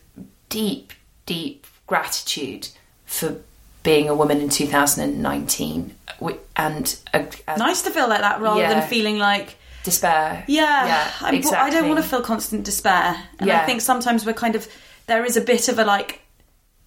[0.49, 0.93] deep,
[1.25, 2.69] deep gratitude
[3.07, 3.37] for
[3.85, 8.61] being a woman in 2019 wi- and a, a Nice to feel like that rather
[8.61, 8.75] Yeah.
[8.81, 10.45] than feeling like despair.
[10.47, 11.59] yeah, yeah I'm- exactly.
[11.67, 13.17] I don't want to feel constant despair.
[13.39, 14.69] And I think sometimes we're kind of
[15.07, 16.21] there is a bit of a like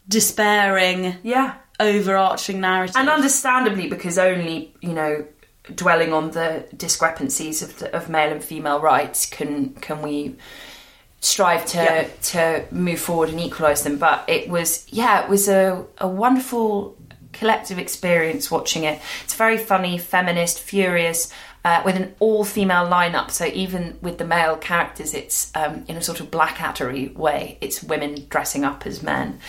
[0.08, 1.54] despairing, Yeah.
[1.80, 2.96] overarching narrative.
[2.96, 5.26] and understandably because only you know
[5.74, 10.36] dwelling on the discrepancies of, the, of male and female rights can can we
[11.20, 12.08] strive to Yeah.
[12.32, 16.96] to move forward and equalize them but it was yeah it was a, a wonderful
[17.34, 21.32] collective experience watching it it's very funny feminist furious
[21.66, 26.02] uh, with an all-female lineup, so even with the male characters, it's um, in a
[26.02, 27.58] sort of Blackaddery way.
[27.60, 29.40] It's women dressing up as men,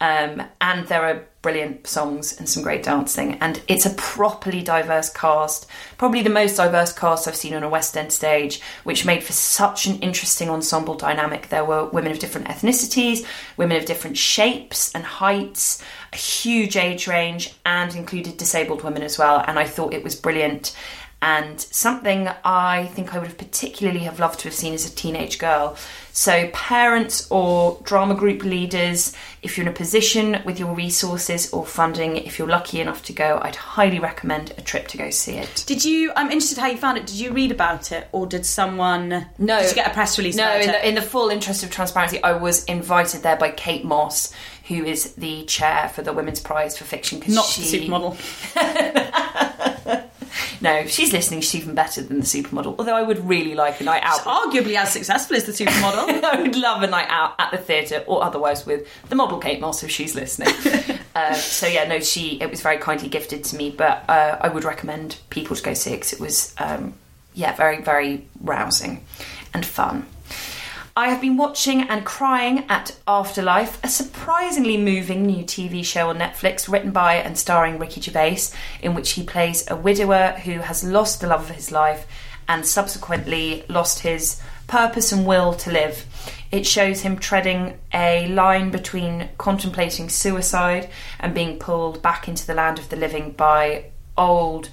[0.00, 3.34] um, and there are brilliant songs and some great dancing.
[3.40, 7.68] And it's a properly diverse cast, probably the most diverse cast I've seen on a
[7.68, 11.48] West End stage, which made for such an interesting ensemble dynamic.
[11.48, 13.24] There were women of different ethnicities,
[13.56, 19.18] women of different shapes and heights, a huge age range, and included disabled women as
[19.18, 19.44] well.
[19.46, 20.74] And I thought it was brilliant
[21.20, 24.94] and something I think I would have particularly have loved to have seen as a
[24.94, 25.76] teenage girl.
[26.12, 31.66] So parents or drama group leaders, if you're in a position with your resources or
[31.66, 35.34] funding, if you're lucky enough to go, I'd highly recommend a trip to go see
[35.34, 35.64] it.
[35.66, 36.12] Did you?
[36.16, 37.06] I'm interested how you found it.
[37.06, 39.26] Did you read about it, or did someone?
[39.38, 39.60] No.
[39.60, 40.36] Did you get a press release?
[40.36, 40.72] No, in it?
[40.72, 44.32] the, in the full interest of transparency, I was invited there by Kate Mosse,
[44.66, 47.22] who is the chair for the Women's Prize for Fiction.
[47.28, 48.16] not she, the supermodel.
[50.60, 51.40] No, she's listening.
[51.40, 52.76] She's even better than the supermodel.
[52.78, 54.20] Although I would really like a night out.
[54.20, 56.22] Arguably as successful as the supermodel.
[56.24, 59.60] I would love a night out at the theatre or otherwise with the model Kate
[59.60, 60.52] Moss if she's listening.
[61.14, 64.48] uh, so yeah, no, she it was very kindly gifted to me, but uh, I
[64.48, 66.94] would recommend people to go see it 'cause it was um,
[67.34, 69.04] yeah very very rousing
[69.54, 70.06] and fun.
[70.98, 76.18] I have been watching and crying at Afterlife, a surprisingly moving new TV show on
[76.18, 78.48] Netflix written by and starring Ricky Gervais,
[78.82, 82.04] in which he plays a widower who has lost the love of his life
[82.48, 86.04] and subsequently lost his purpose and will to live.
[86.50, 92.54] It shows him treading a line between contemplating suicide and being pulled back into the
[92.54, 93.84] land of the living by
[94.16, 94.68] old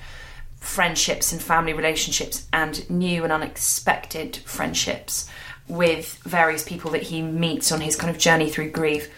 [0.60, 5.30] friendships and family relationships and new and unexpected friendships
[5.68, 9.10] with various people that he meets on his kind of journey through grief.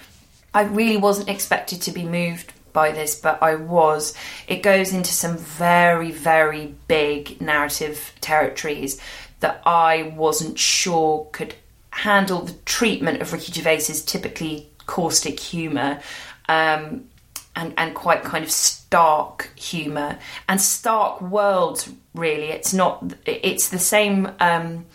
[0.53, 4.15] I really wasn't expected to be moved by this, but I was.
[4.47, 9.01] It goes into some very, very big narrative territories
[9.39, 11.55] that I wasn't sure could
[11.91, 15.99] handle the treatment of Ricky Gervais's typically caustic humour.
[16.47, 17.09] Um,
[17.55, 23.79] and, and quite kind of stark humour and stark worlds really it's not it's the
[23.79, 24.85] same um,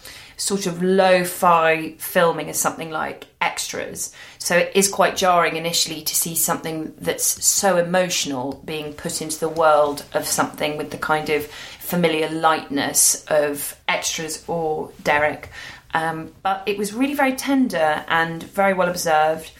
[0.42, 4.12] sort of lo-fi filming as something like extras.
[4.38, 9.38] So it is quite jarring initially to see something that's so emotional being put into
[9.38, 15.48] the world of something with the kind of familiar lightness of extras or derek.
[15.94, 19.52] Um, but it was really very tender and very well observed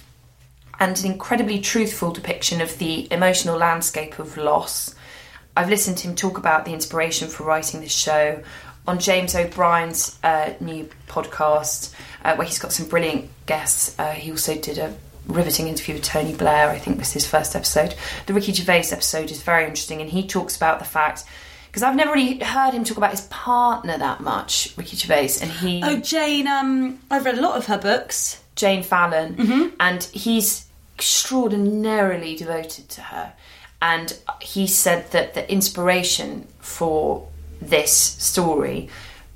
[0.80, 4.96] and an incredibly truthful depiction of the emotional landscape of loss.
[5.56, 8.42] I've listened to him talk about the inspiration for writing this show
[8.86, 13.98] on James O'Brien's uh, new podcast, uh, where he's got some brilliant guests.
[13.98, 14.94] Uh, he also did a
[15.26, 16.68] riveting interview with Tony Blair.
[16.70, 17.94] I think was his first episode.
[18.26, 21.24] The Ricky Gervais episode is very interesting, and he talks about the fact
[21.68, 25.50] because I've never really heard him talk about his partner that much, Ricky Gervais, and
[25.50, 25.82] he.
[25.82, 26.46] Oh, Jane.
[26.46, 28.42] Um, I've read a lot of her books.
[28.54, 30.66] Jane Fallon, and he's
[30.96, 33.32] extraordinarily devoted to her.
[33.80, 37.26] And he said that the inspiration for
[37.68, 38.88] this story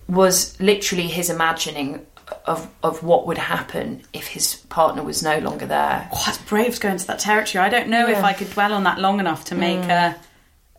[0.09, 2.05] was literally his imagining
[2.45, 6.09] of of what would happen if his partner was no longer there.
[6.13, 7.65] Oh, it's brave to go into that territory.
[7.65, 9.91] I don't know if I could dwell on that long enough to make mm.
[9.91, 10.17] a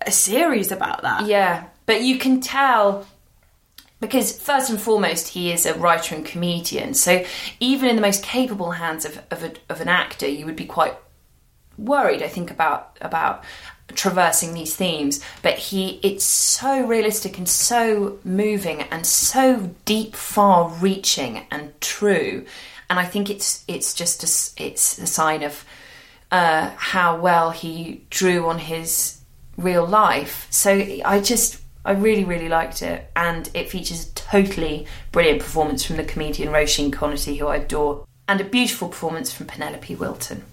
[0.05, 1.25] a series about that.
[1.25, 3.07] Yeah, but you can tell
[3.99, 6.93] because first and foremost he is a writer and comedian.
[6.93, 7.25] So
[7.59, 10.65] even in the most capable hands of of, a, of an actor, you would be
[10.65, 10.95] quite
[11.77, 12.21] worried.
[12.21, 13.43] I think about about
[13.93, 20.69] traversing these themes, but he it's so realistic and so moving and so deep, far
[20.69, 22.45] reaching and true.
[22.89, 25.65] And I think it's it's just a, it's a sign of
[26.31, 29.19] uh, how well he drew on his
[29.57, 30.47] real life.
[30.49, 30.71] So
[31.05, 35.97] I just, I really, really liked it, and it features a totally brilliant performance from
[35.97, 40.43] the comedian Roisin Conaty, who I adore, and a beautiful performance from Penelope Wilton.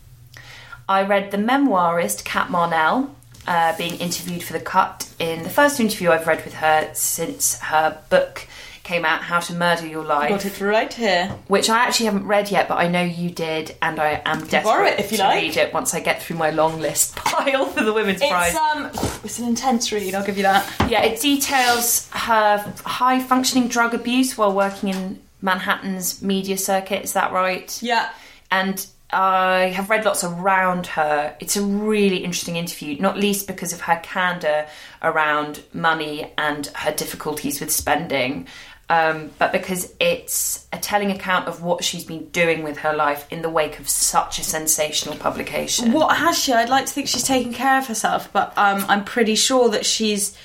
[0.89, 3.11] I read the memoirist Cat Marnell
[3.47, 7.59] uh, being interviewed for the Cut in the first interview I've read with her since
[7.61, 8.47] her book
[8.83, 11.29] came out, How to Murder Your Life Got it right here.
[11.49, 14.63] which I actually haven't read yet, but I know you did, and I am desperate
[14.65, 15.37] borrow it if you to like.
[15.43, 18.51] read it once I get through my long list pile for the Women's Prize.
[18.51, 18.91] It's um,
[19.25, 20.15] it's an intense read.
[20.15, 20.71] I'll give you that.
[20.91, 27.05] yeah, it details her high functioning drug abuse while working in Manhattan's media circuit.
[27.05, 27.79] Is that right?
[27.83, 28.11] Yeah.
[28.51, 31.37] and I have read lots around her.
[31.41, 34.67] It's a really interesting interview, not least because of her candour
[35.03, 38.49] around money and her difficulties with spending,
[38.91, 43.27] um, but because it's a telling account of what she's been doing with her life
[43.31, 45.93] in the wake of such a sensational publication.
[45.93, 46.53] What has she?
[46.53, 49.87] I'd like to think she's taken care of herself, but um, I'm pretty sure that
[49.87, 50.37] she's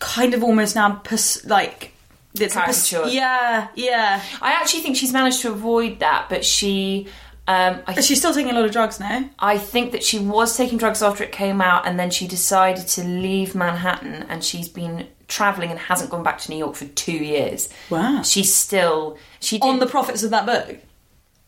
[0.00, 1.92] kind of almost now pers- like
[2.34, 4.22] it's pers- yeah, yeah.
[4.40, 7.06] I actually think she's managed to avoid that, but she.
[7.50, 9.28] Um, I But she's still taking a lot of drugs now.
[9.40, 12.86] I think that she was taking drugs after it came out, and then she decided
[12.88, 16.84] to leave Manhattan, and she's been traveling and hasn't gone back to New York for
[16.84, 17.68] two years.
[17.90, 18.22] Wow.
[18.22, 20.78] She's still she did, On the profits of that book.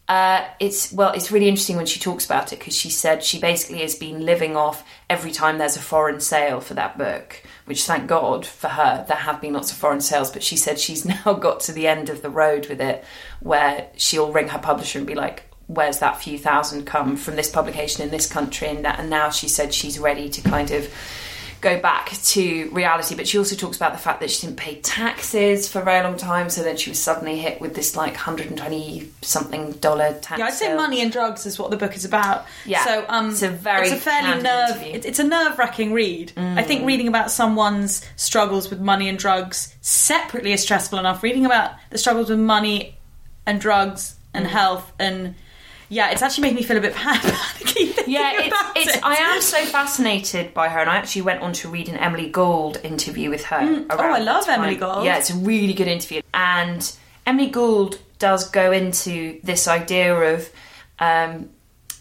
[0.08, 3.38] uh, it's well, it's really interesting when she talks about it because she said she
[3.38, 7.44] basically has been living off every time there's a foreign sale for that book.
[7.66, 10.32] Which, thank God for her, there have been lots of foreign sales.
[10.32, 13.04] But she said she's now got to the end of the road with it,
[13.38, 17.50] where she'll ring her publisher and be like, "Where's that few thousand come from this
[17.50, 20.92] publication in this country?" And that, and now she said she's ready to kind of
[21.62, 23.14] go back to reality.
[23.14, 26.02] But she also talks about the fact that she didn't pay taxes for a very
[26.02, 30.38] long time, so then she was suddenly hit with this like 120 something dollar tax.
[30.40, 30.76] Yeah, I'd say bill.
[30.76, 32.46] money and drugs is what the book is about.
[32.66, 32.84] Yeah.
[32.84, 34.82] So um, It's a very it's a fairly nerve.
[34.82, 36.32] It, it's a nerve wracking read.
[36.36, 41.22] I think reading about someone's struggles with money and drugs separately is stressful enough.
[41.22, 42.96] Reading about the struggles with money
[43.46, 45.34] and drugs and health and
[45.92, 47.92] yeah, it's actually making me feel a bit panicky.
[48.06, 48.96] Yeah, it's, it's.
[48.96, 49.04] it.
[49.04, 52.28] I am so fascinated by her, and I actually went on to read an Emily
[52.28, 53.56] Gould interview with her.
[53.56, 54.48] around Oh, I love.
[54.48, 55.04] Emily Gould.
[55.04, 56.94] Yeah, it's a really good interview, and
[57.26, 60.50] Emily Gould does go into this idea of.
[60.98, 61.50] Um,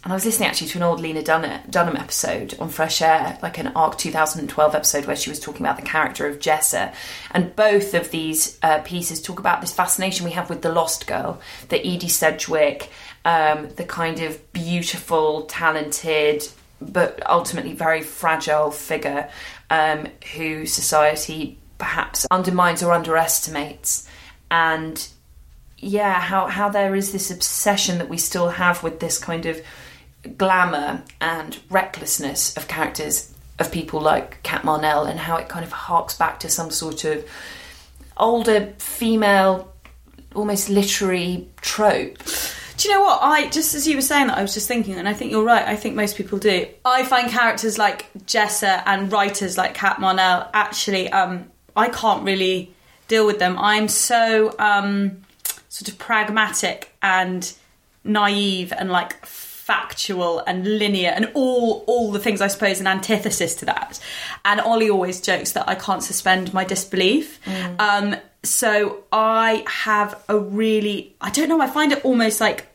[0.04, 3.38] and I was listening actually to an old Lena Dunham, Dunham episode on Fresh Air,
[3.40, 6.92] like an ARC 2012 episode where she was talking about the character of Jessa.
[7.30, 11.06] And both of these uh, pieces talk about this fascination we have with the lost
[11.06, 12.90] girl, the Edie Sedgwick,
[13.24, 16.48] um, the kind of beautiful, talented,
[16.80, 19.30] but ultimately very fragile figure
[19.70, 24.08] um, who society perhaps undermines or underestimates.
[24.50, 25.06] And
[25.78, 29.60] yeah, how how there is this obsession that we still have with this kind of
[30.36, 35.72] glamour and recklessness of characters of people like Cat Marnell, and how it kind of
[35.72, 37.24] harks back to some sort of
[38.16, 39.72] older female,
[40.34, 42.18] almost literary trope.
[42.76, 43.20] Do you know what?
[43.22, 45.44] I just as you were saying that, I was just thinking, and I think you're
[45.44, 45.66] right.
[45.66, 46.66] I think most people do.
[46.84, 52.72] I find characters like Jessa and writers like Cat Marnell actually, um, I can't really
[53.08, 53.58] deal with them.
[53.58, 55.22] I'm so um,
[55.68, 57.52] sort of pragmatic and
[58.04, 63.54] naive and like factual and linear and all all the things I suppose an antithesis
[63.56, 64.00] to that.
[64.44, 67.38] And Ollie always jokes that I can't suspend my disbelief.
[67.78, 72.66] Um, so I have a really I don't know I find it almost like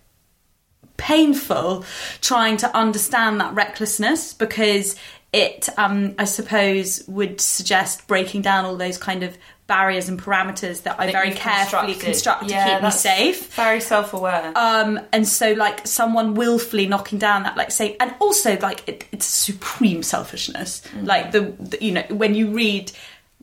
[0.97, 1.85] painful
[2.21, 4.95] trying to understand that recklessness because
[5.33, 10.83] it, um, I suppose, would suggest breaking down all those kind of barriers and parameters
[10.83, 13.53] that I very carefully construct to Yeah, keep me safe.
[13.53, 14.53] Very self-aware.
[14.55, 19.05] Um, and so, like, someone willfully knocking down that, like, safe, and also, like, it,
[19.11, 20.81] it's supreme selfishness.
[21.03, 22.93] Like, the, the, you know, when you read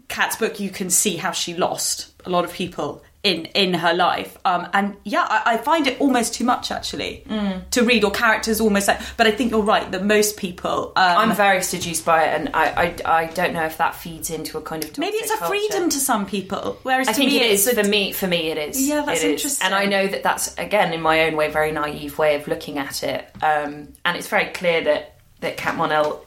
[0.08, 3.94] Cat's book, you can see how she lost a lot of people in in her
[3.94, 4.36] life.
[4.44, 7.24] Um, and yeah, I, I find it almost too much actually
[7.70, 9.00] to read, or characters almost like.
[9.16, 10.92] But I think you're right that most people.
[10.94, 14.28] Um, I'm very seduced by it, and I, I, I don't know if that feeds
[14.28, 17.16] into a kind of maybe it's a toxic freedom to some people, whereas I to
[17.18, 18.12] think me it is a- for me.
[18.12, 18.86] For me, it is.
[18.86, 19.32] Yeah, that's It is.
[19.32, 19.64] interesting.
[19.66, 22.76] And I know that that's again in my own way, very naive way of looking
[22.78, 23.24] at it.
[23.42, 26.20] Um, and it's very clear that that Cat Marnell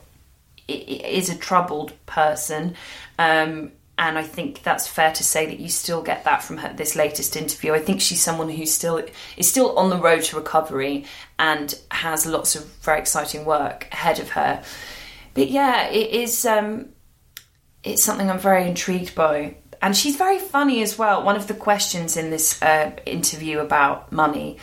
[0.68, 2.76] is a troubled person.
[3.20, 6.72] Um, and I think that's fair to say that you still get that from her,
[6.74, 7.74] this latest interview.
[7.74, 9.04] I think she's someone who still
[9.38, 11.06] is still on the road to recovery
[11.40, 14.64] and has lots of very exciting work ahead of her.
[15.34, 16.46] But yeah, it is.
[16.46, 16.90] Um,
[17.84, 19.58] it's something I'm very intrigued by.
[19.82, 21.24] And she's very funny as well.
[21.24, 24.58] One of the questions in this uh, interview about money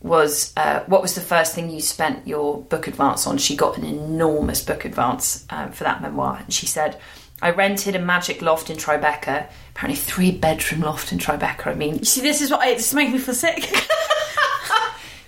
[0.00, 3.38] was uh, what was the first thing you spent your book advance on?
[3.38, 6.38] She got an enormous book advance um, for that memoir.
[6.38, 7.00] And she said,
[7.42, 11.66] I rented a magic loft in Tribeca, apparently three bedroom loft in Tribeca.
[11.66, 13.68] I mean, See, this is what I, this makes me feel sick.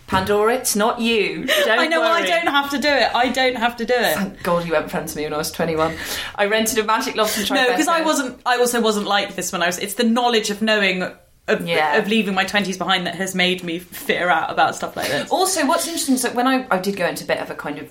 [0.06, 1.44] Pandora, it's not you.
[1.46, 3.12] Don't I know I don't have to do it.
[3.14, 4.14] I don't have to do it.
[4.14, 5.96] Thank God you weren't friends with me when I was 21.
[6.36, 7.54] I rented a magic loft in Tribeca.
[7.54, 8.40] No, because I wasn't.
[8.46, 9.78] I also wasn't like this when I was.
[9.78, 11.02] It's the knowledge of knowing
[11.48, 11.96] of, Yeah.
[11.96, 15.30] of leaving my twenties behind that has made me fear out about stuff like this.
[15.30, 17.54] Also, what's interesting is that when I, I did go into a bit of a
[17.54, 17.90] kind of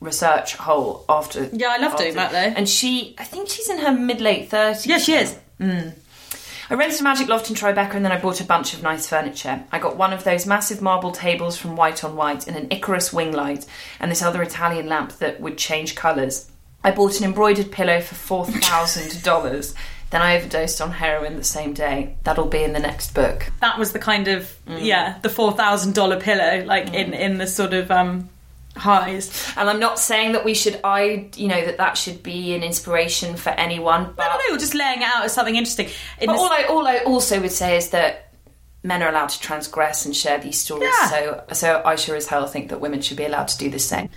[0.00, 1.48] research hole after.
[1.52, 2.38] Yeah, I love doing that, though.
[2.38, 4.86] And she, I think she's in her mid late 30s.
[4.86, 5.38] Yeah, she is.
[5.60, 5.94] Mm.
[6.68, 9.06] I rented a magic loft in Tribeca and then I bought a bunch of nice
[9.06, 9.64] furniture.
[9.70, 13.12] I got one of those massive marble tables from White on White and an Icarus
[13.12, 13.64] wing light
[14.00, 16.50] and this other Italian lamp that would change colours.
[16.82, 19.74] I bought an embroidered pillow for $4,000.
[20.10, 22.16] then I overdosed on heroin the same day.
[22.24, 23.50] That'll be in the next book.
[23.60, 24.82] That was the kind of mm.
[24.84, 27.18] yeah the four thousand dollar pillow like in mm.
[27.18, 28.28] in the sort of um
[28.76, 29.52] highs.
[29.56, 32.62] And I'm not saying that we should, I, you know, that that should be an
[32.62, 34.12] inspiration for anyone.
[34.16, 35.88] But, I don't know, just laying it out as something interesting.
[36.20, 38.32] In but all I, all I also would say is that
[38.82, 40.90] men are allowed to transgress and share these stories.
[41.00, 41.08] Yeah.
[41.08, 43.78] So, so I sure as hell think that women should be allowed to do the
[43.78, 44.08] same.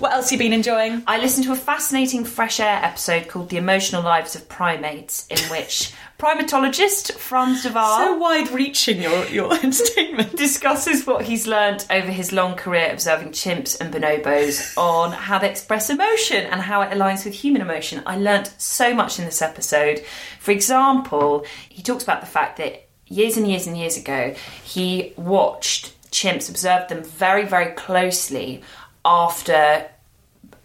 [0.00, 1.02] What else you been enjoying?
[1.06, 5.38] I listened to a fascinating Fresh Air episode called "The Emotional Lives of Primates," in
[5.50, 10.34] which primatologist Frans de Waal So wide reaching your your entertainment.
[10.36, 15.50] discusses what he's learned over his long career observing chimps and bonobos on how they
[15.50, 18.02] express emotion and how it aligns with human emotion.
[18.06, 20.02] I learnt so much in this episode.
[20.38, 24.34] For example, he talks about the fact that years and years and years ago,
[24.64, 28.62] he watched chimps, observed them very, very closely
[29.04, 29.88] after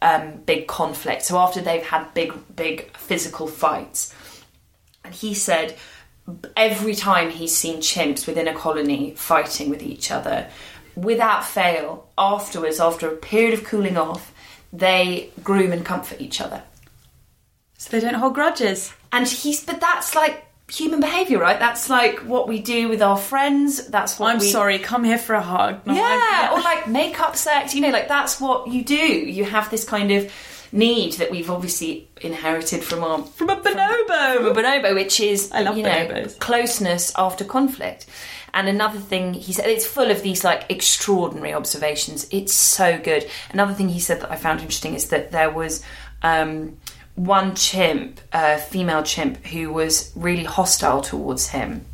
[0.02, 1.24] um, big conflict.
[1.24, 4.14] So after they've had big, big physical fights.
[5.04, 5.78] And he said
[6.56, 10.50] every time he's seen chimps within a colony fighting with each other,
[10.96, 14.34] without fail, afterwards, after a period of cooling off,
[14.72, 16.64] they groom and comfort each other.
[17.78, 18.94] So they don't hold grudges.
[19.12, 21.60] And he's, but that's like human behaviour, right?
[21.60, 23.88] That's like what we do with our friends.
[23.88, 25.86] That's what I'm we, sorry, come here for a hug.
[25.86, 28.96] No, yeah, or like makeup sex, you know, like that's what you do.
[28.96, 30.32] You have this kind of
[30.72, 34.38] need that we've obviously inherited from our from a bonobo.
[34.38, 36.40] from a bonobo, which is I love you know, bonobos.
[36.40, 38.08] closeness after conflict.
[38.54, 42.26] And another thing he said, it's full of these like extraordinary observations.
[42.32, 43.30] It's so good.
[43.52, 45.84] Another thing he said that I found interesting is that there was
[46.24, 46.78] um,
[47.16, 51.86] one chimp, a female chimp, who was really hostile towards him,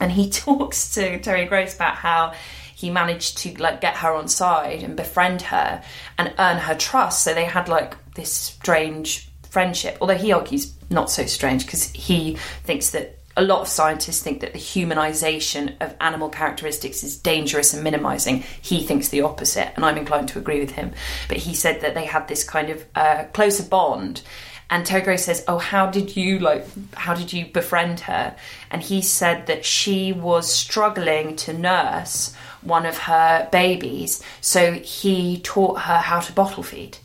[0.00, 2.34] and he talks to Terry Gross about how
[2.74, 5.82] he managed to like get her on side and befriend her
[6.18, 7.22] and earn her trust.
[7.22, 9.96] So they had like this strange friendship.
[10.00, 14.40] Although he argues not so strange because he thinks that a lot of scientists think
[14.40, 18.44] that the humanization of animal characteristics is dangerous and minimizing.
[18.62, 20.92] He thinks the opposite, and I'm inclined to agree with him.
[21.28, 24.22] But he said that they had this kind of uh, closer bond.
[24.70, 26.66] And Terry says, "Oh, how did you like?
[26.94, 28.34] How did you befriend her?"
[28.70, 35.40] And he said that she was struggling to nurse one of her babies, so he
[35.40, 36.98] taught her how to bottle feed.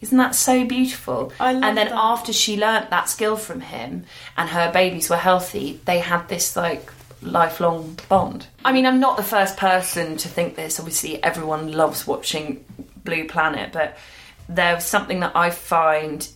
[0.00, 1.32] Isn't that so beautiful?
[1.40, 1.98] I love and then that.
[1.98, 4.04] after she learnt that skill from him,
[4.36, 8.46] and her babies were healthy, they had this like lifelong bond.
[8.64, 10.78] I mean, I'm not the first person to think this.
[10.78, 12.64] Obviously, everyone loves watching
[13.04, 13.96] Blue Planet, but
[14.48, 16.28] there's something that I find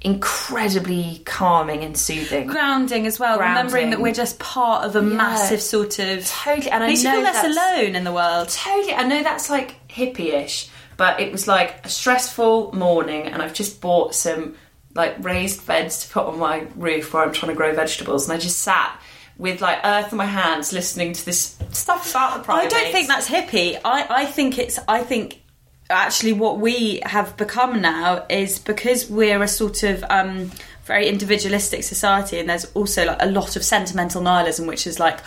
[0.00, 2.46] incredibly calming and soothing.
[2.46, 3.38] grounding as well.
[3.38, 7.08] Remembering that we're just part of a massive sort of Totally, and I makes you
[7.08, 8.48] know feel less alone in the world.
[8.48, 13.54] Totally, I know that's like hippie-ish, But it was like a stressful morning, and I've
[13.54, 14.54] just bought some
[14.94, 18.36] like raised beds to put on my roof where I'm trying to grow vegetables, and
[18.36, 19.00] I just sat
[19.36, 23.06] with like earth in my hands listening to this stuff about the I don't think
[23.08, 23.80] that's hippie.
[23.84, 24.78] I, I think it's.
[24.88, 25.42] I think
[25.90, 30.50] actually what we have become now is because we're a sort of um,
[30.84, 35.18] very individualistic society, and there's also like a lot of sentimental nihilism, which is like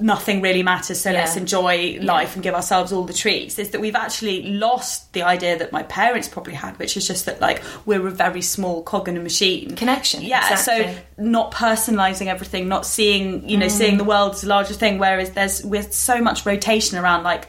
[0.00, 3.58] nothing really matters, so let's enjoy life and give ourselves all the treats.
[3.58, 7.26] Is that we've actually lost the idea that my parents probably had, which is just
[7.26, 9.74] that like we're a very small cog in a machine.
[9.74, 10.94] Connection, Yeah, exactly.
[10.94, 14.98] so not personalizing everything, not seeing you know seeing the world as a larger thing.
[14.98, 17.48] Whereas there's with so much rotation around like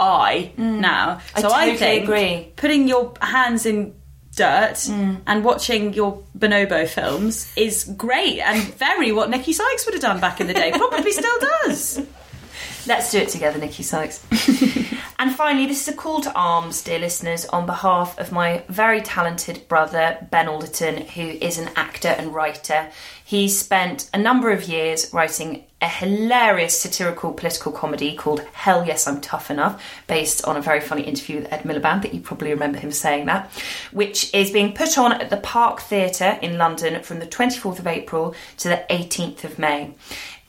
[0.00, 0.78] Mm.
[0.78, 1.20] I now.
[1.36, 2.52] So I totally think agree.
[2.56, 3.94] Putting your hands in
[4.34, 5.20] dirt mm.
[5.26, 10.20] and watching your bonobo films is great and very what Nikki Sykes would have done
[10.20, 10.70] back in the day.
[10.72, 12.00] Probably still does.
[12.86, 14.24] Let's do it together, Nikki Sykes.
[15.18, 19.02] and finally, this is a call to arms, dear listeners, on behalf of my very
[19.02, 22.88] talented brother, Ben Alderton, who is an actor and writer.
[23.22, 29.06] He spent a number of years writing a hilarious satirical political comedy called Hell Yes,
[29.06, 32.50] I'm Tough Enough, based on a very funny interview with Ed Miliband, that you probably
[32.50, 33.50] remember him saying that,
[33.92, 37.86] which is being put on at the Park Theatre in London from the 24th of
[37.86, 39.94] April to the 18th of May.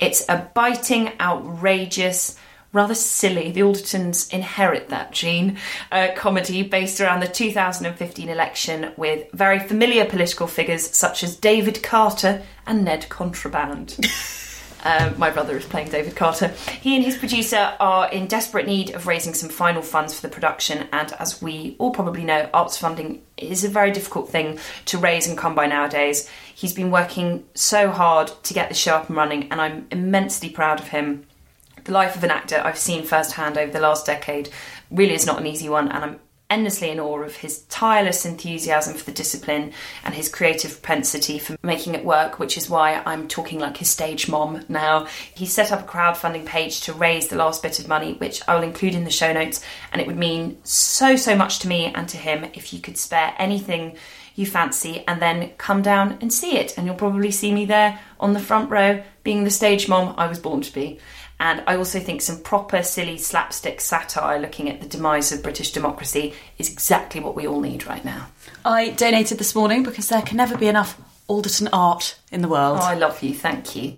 [0.02, 2.36] It's a biting, outrageous,
[2.74, 5.60] rather silly, the Aldertons inherit that gene,
[5.92, 11.84] uh, comedy based around the 2015 election with very familiar political figures such as David
[11.84, 13.98] Carter and Ned Contraband.
[14.84, 16.48] Um, my brother is playing David Carter.
[16.82, 20.34] He and his producer are in desperate need of raising some final funds for the
[20.34, 24.98] production, and as we all probably know, arts funding is a very difficult thing to
[24.98, 26.30] raise and come by nowadays.
[26.54, 30.50] He's been working so hard to get the show up and running, and I'm immensely
[30.50, 31.26] proud of him.
[31.84, 34.50] The life of an actor I've seen firsthand over the last decade
[34.92, 36.20] really is not an easy one, and I'm
[36.52, 39.72] endlessly in awe of his tireless enthusiasm for the discipline
[40.04, 43.90] and his creative propensity for making it work, which is why I'm talking like his
[43.90, 45.08] stage mom now.
[45.34, 48.56] He set up a crowdfunding page to raise the last bit of money, which I
[48.56, 51.86] will include in the show notes, and it would mean so, so much to me
[51.96, 53.98] and to him if you could spare anything
[54.36, 56.78] you fancy and then come down and see it.
[56.78, 60.28] And you'll probably see me there on the front row being the stage mom I
[60.28, 61.00] was born to be.
[61.42, 65.72] And I also think some proper, silly slapstick satire looking at the demise of British
[65.72, 68.28] democracy is exactly what we all need right now.
[68.64, 72.78] I donated this morning because there can never be enough Alderton art in the world.
[72.80, 73.34] Oh, I love you.
[73.34, 73.98] Thank you.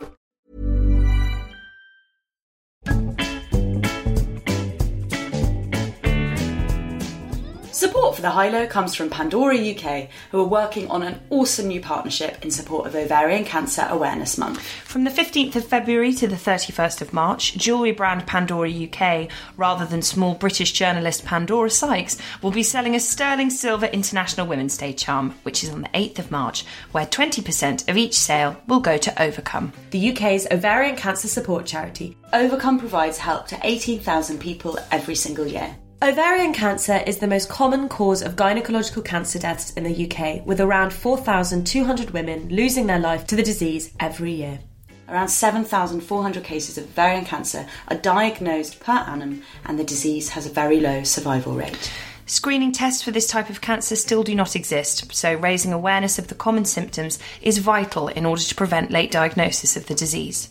[8.01, 11.67] Support for the High Low comes from Pandora UK, who are working on an awesome
[11.67, 14.59] new partnership in support of Ovarian Cancer Awareness Month.
[14.59, 19.85] From the 15th of February to the 31st of March, jewellery brand Pandora UK, rather
[19.85, 24.93] than small British journalist Pandora Sykes, will be selling a sterling silver International Women's Day
[24.93, 28.97] charm, which is on the 8th of March, where 20% of each sale will go
[28.97, 29.73] to Ovacome.
[29.91, 35.77] The UK's ovarian cancer support charity, Ovacome provides help to 18,000 people every single year.
[36.03, 40.59] Ovarian cancer is the most common cause of gynecological cancer deaths in the UK, with
[40.59, 44.61] around 4,200 women losing their life to the disease every year.
[45.07, 50.49] Around 7,400 cases of ovarian cancer are diagnosed per annum, and the disease has a
[50.49, 51.91] very low survival rate.
[52.25, 56.29] Screening tests for this type of cancer still do not exist, so raising awareness of
[56.29, 60.49] the common symptoms is vital in order to prevent late diagnosis of the disease.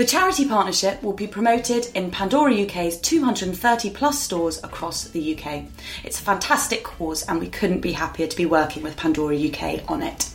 [0.00, 5.64] The charity partnership will be promoted in Pandora UK's 230 plus stores across the UK.
[6.04, 9.84] It's a fantastic cause, and we couldn't be happier to be working with Pandora UK
[9.90, 10.30] on it.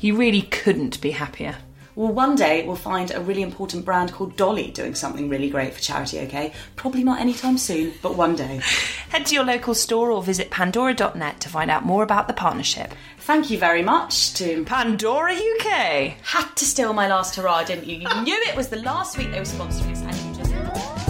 [0.00, 1.56] You really couldn't be happier.
[1.96, 5.74] Well, one day we'll find a really important brand called Dolly doing something really great
[5.74, 6.52] for charity, okay?
[6.76, 8.60] Probably not anytime soon, but one day.
[9.08, 12.94] Head to your local store or visit pandora.net to find out more about the partnership.
[13.18, 16.14] Thank you very much to Pandora UK!
[16.22, 17.96] Had to steal my last hurrah, didn't you?
[17.96, 21.09] You knew it was the last week they were sponsoring us, and you just.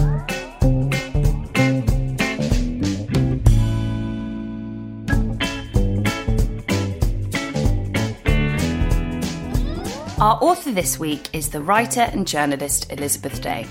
[10.21, 13.65] Our author this week is the writer and journalist Elizabeth Day.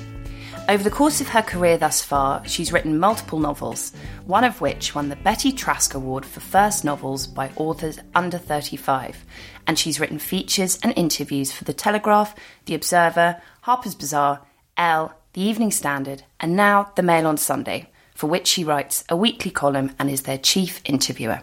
[0.68, 3.92] Over the course of her career thus far, she's written multiple novels,
[4.26, 9.24] one of which won the Betty Trask Award for First Novels by authors under 35.
[9.68, 12.34] And she's written features and interviews for The Telegraph,
[12.64, 14.44] The Observer, Harper's Bazaar,
[14.76, 19.14] Elle, The Evening Standard, and now The Mail on Sunday, for which she writes a
[19.14, 21.42] weekly column and is their chief interviewer.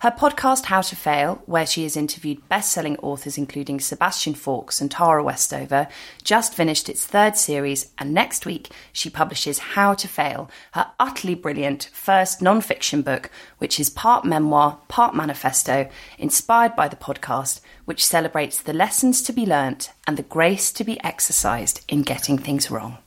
[0.00, 4.80] Her podcast, How to Fail, where she has interviewed best selling authors including Sebastian Faulks
[4.80, 5.88] and Tara Westover,
[6.22, 11.34] just finished its third series, and next week she publishes How to Fail, her utterly
[11.34, 15.88] brilliant first non fiction book, which is part memoir, part manifesto,
[16.18, 20.84] inspired by the podcast, which celebrates the lessons to be learnt and the grace to
[20.84, 22.98] be exercised in getting things wrong.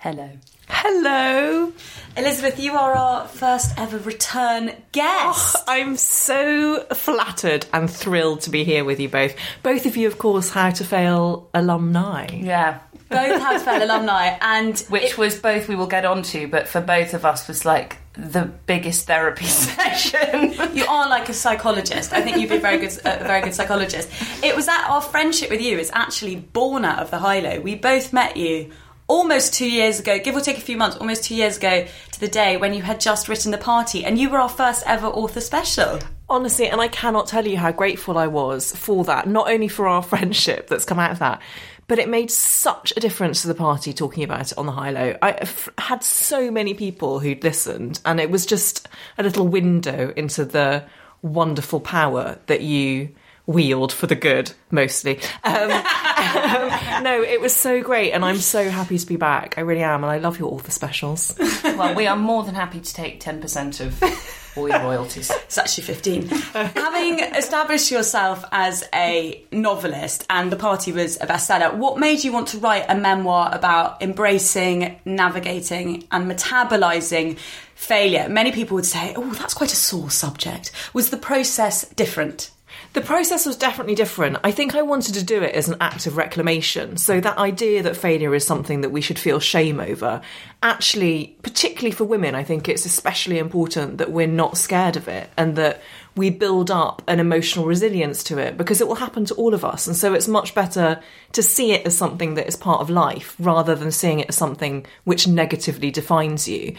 [0.00, 0.30] Hello.
[0.72, 1.72] Hello.
[2.16, 5.56] Elizabeth, you are our first ever return guest.
[5.58, 9.34] Oh, I'm so flattered and thrilled to be here with you both.
[9.62, 12.26] Both of you, of course, How to Fail alumni.
[12.32, 12.80] Yeah.
[13.08, 16.80] Both How to Fail alumni, and Which was both we will get onto, but for
[16.80, 20.52] both of us was like the biggest therapy session.
[20.74, 22.12] you are like a psychologist.
[22.12, 24.08] I think you'd be a very good, a very good psychologist.
[24.44, 27.60] It was that our friendship with you is actually born out of the high low.
[27.60, 28.70] We both met you
[29.10, 32.20] almost two years ago, give or take a few months, almost two years ago to
[32.20, 35.08] the day when you had just written The Party, and you were our first ever
[35.08, 35.98] author special.
[36.28, 39.88] Honestly, and I cannot tell you how grateful I was for that, not only for
[39.88, 41.42] our friendship that's come out of that,
[41.88, 44.92] but it made such a difference to the party talking about it on the high
[44.92, 45.16] low.
[45.20, 48.88] I f- had so many people who'd listened, and it was just
[49.18, 50.84] a little window into the
[51.20, 53.08] wonderful power that you
[53.46, 55.18] wield for the good mostly.
[55.44, 59.54] Um, um, no, it was so great, and I'm so happy to be back.
[59.58, 61.34] I really am, and I love your author specials.
[61.64, 65.30] well, we are more than happy to take 10% of all your royalties.
[65.50, 66.28] It's actually 15.
[66.54, 72.32] Having established yourself as a novelist and the party was a bestseller, what made you
[72.32, 77.36] want to write a memoir about embracing, navigating, and metabolizing
[77.74, 78.28] failure?
[78.28, 80.70] Many people would say, oh, that's quite a sore subject.
[80.94, 82.52] Was the process different?
[82.92, 84.38] The process was definitely different.
[84.42, 86.96] I think I wanted to do it as an act of reclamation.
[86.96, 90.20] So that idea that failure is something that we should feel shame over,
[90.60, 95.30] actually, particularly for women, I think it's especially important that we're not scared of it
[95.36, 95.80] and that
[96.16, 99.64] we build up an emotional resilience to it because it will happen to all of
[99.64, 99.86] us.
[99.86, 101.00] And so it's much better
[101.32, 104.36] to see it as something that is part of life rather than seeing it as
[104.36, 106.74] something which negatively defines you.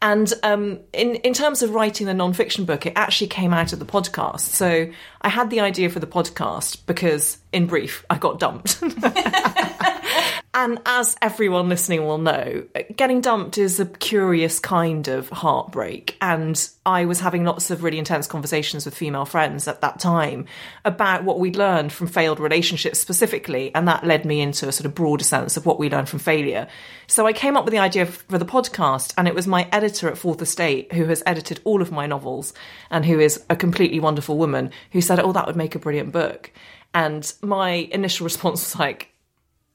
[0.00, 3.80] And um, in, in terms of writing the non-fiction book, it actually came out of
[3.80, 4.40] the podcast.
[4.40, 4.88] So
[5.22, 8.80] I had the idea for the podcast because, in brief, I got dumped.
[10.58, 12.64] And as everyone listening will know,
[12.96, 16.16] getting dumped is a curious kind of heartbreak.
[16.22, 20.46] And I was having lots of really intense conversations with female friends at that time
[20.82, 23.70] about what we'd learned from failed relationships specifically.
[23.74, 26.20] And that led me into a sort of broader sense of what we learned from
[26.20, 26.68] failure.
[27.06, 30.08] So I came up with the idea for the podcast, and it was my editor
[30.08, 32.54] at Fourth Estate, who has edited all of my novels
[32.90, 36.12] and who is a completely wonderful woman, who said, Oh, that would make a brilliant
[36.12, 36.50] book.
[36.94, 39.12] And my initial response was like,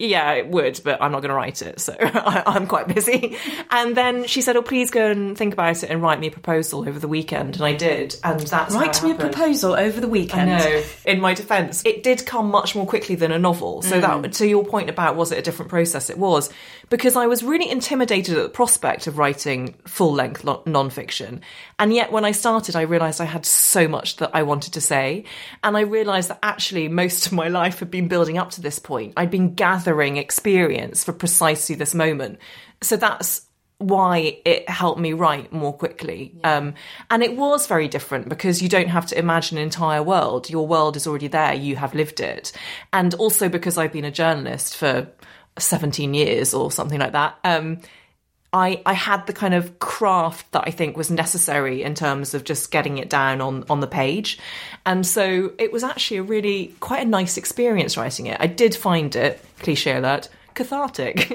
[0.01, 3.37] yeah, it would, but I'm not going to write it, so I, am quite busy.
[3.69, 6.31] And then she said, "Oh, please go and think about it and write me a
[6.31, 10.07] proposal over the weekend." And I did, and that's write me a proposal over the
[10.07, 10.51] weekend.
[10.51, 10.83] I know.
[11.05, 13.81] In my defence, it did come much more quickly than a novel.
[13.81, 14.21] So mm.
[14.21, 16.09] that, to your point about was it a different process?
[16.09, 16.51] It was
[16.91, 21.41] because I was really intimidated at the prospect of writing full length non-fiction,
[21.79, 24.81] and yet when I started, I realised I had so much that I wanted to
[24.81, 25.23] say,
[25.63, 28.77] and I realised that actually most of my life had been building up to this
[28.77, 29.13] point.
[29.17, 32.39] I'd been gathering gathering experience for precisely this moment.
[32.81, 36.33] So that's why it helped me write more quickly.
[36.35, 36.57] Yeah.
[36.57, 36.73] Um,
[37.09, 40.49] and it was very different because you don't have to imagine an entire world.
[40.49, 41.53] Your world is already there.
[41.53, 42.51] You have lived it.
[42.93, 45.07] And also because I've been a journalist for
[45.61, 47.37] 17 years or something like that.
[47.43, 47.79] Um,
[48.53, 52.43] I, I had the kind of craft that I think was necessary in terms of
[52.43, 54.39] just getting it down on, on the page.
[54.85, 58.37] And so it was actually a really quite a nice experience writing it.
[58.41, 61.29] I did find it, cliche alert, cathartic.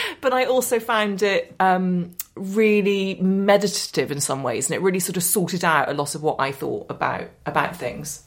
[0.20, 5.16] but I also found it um, really meditative in some ways, and it really sort
[5.16, 8.24] of sorted out a lot of what I thought about about things.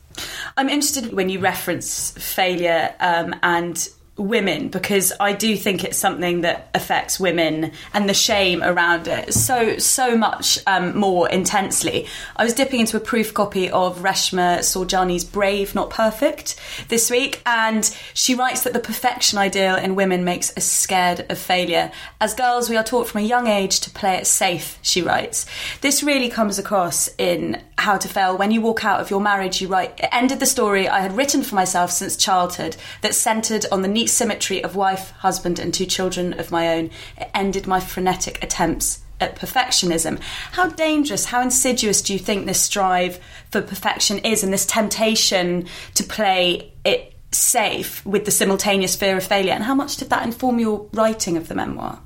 [0.57, 3.87] I'm interested when you reference failure um, and
[4.17, 9.33] women because I do think it's something that affects women and the shame around it
[9.33, 12.07] so so much um, more intensely.
[12.37, 16.55] I was dipping into a proof copy of Reshma Saujani's Brave Not Perfect
[16.87, 21.37] this week and she writes that the perfection ideal in women makes us scared of
[21.37, 21.91] failure.
[22.21, 25.45] As girls we are taught from a young age to play it safe, she writes.
[25.81, 28.37] This really comes across in How to Fail.
[28.37, 31.17] When you walk out of your marriage you write it ended the story I had
[31.17, 35.57] written for myself since childhood that centered on the neat complete symmetry of wife, husband,
[35.59, 36.91] and two children of my own.
[37.17, 40.19] It ended my frenetic attempts at perfectionism.
[40.51, 45.65] How dangerous, how insidious do you think this strive for perfection is and this temptation
[45.95, 49.53] to play it safe with the simultaneous fear of failure?
[49.53, 51.99] And how much did that inform your writing of the memoir?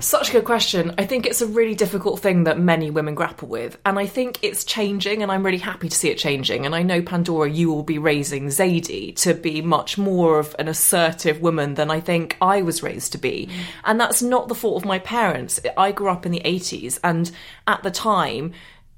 [0.00, 0.94] Such a good question.
[0.98, 3.78] I think it's a really difficult thing that many women grapple with.
[3.84, 6.66] And I think it's changing, and I'm really happy to see it changing.
[6.66, 10.66] And I know, Pandora, you will be raising Zadie to be much more of an
[10.66, 13.46] assertive woman than I think I was raised to be.
[13.46, 13.64] Mm.
[13.84, 15.60] And that's not the fault of my parents.
[15.76, 17.30] I grew up in the 80s, and
[17.66, 18.52] at the time,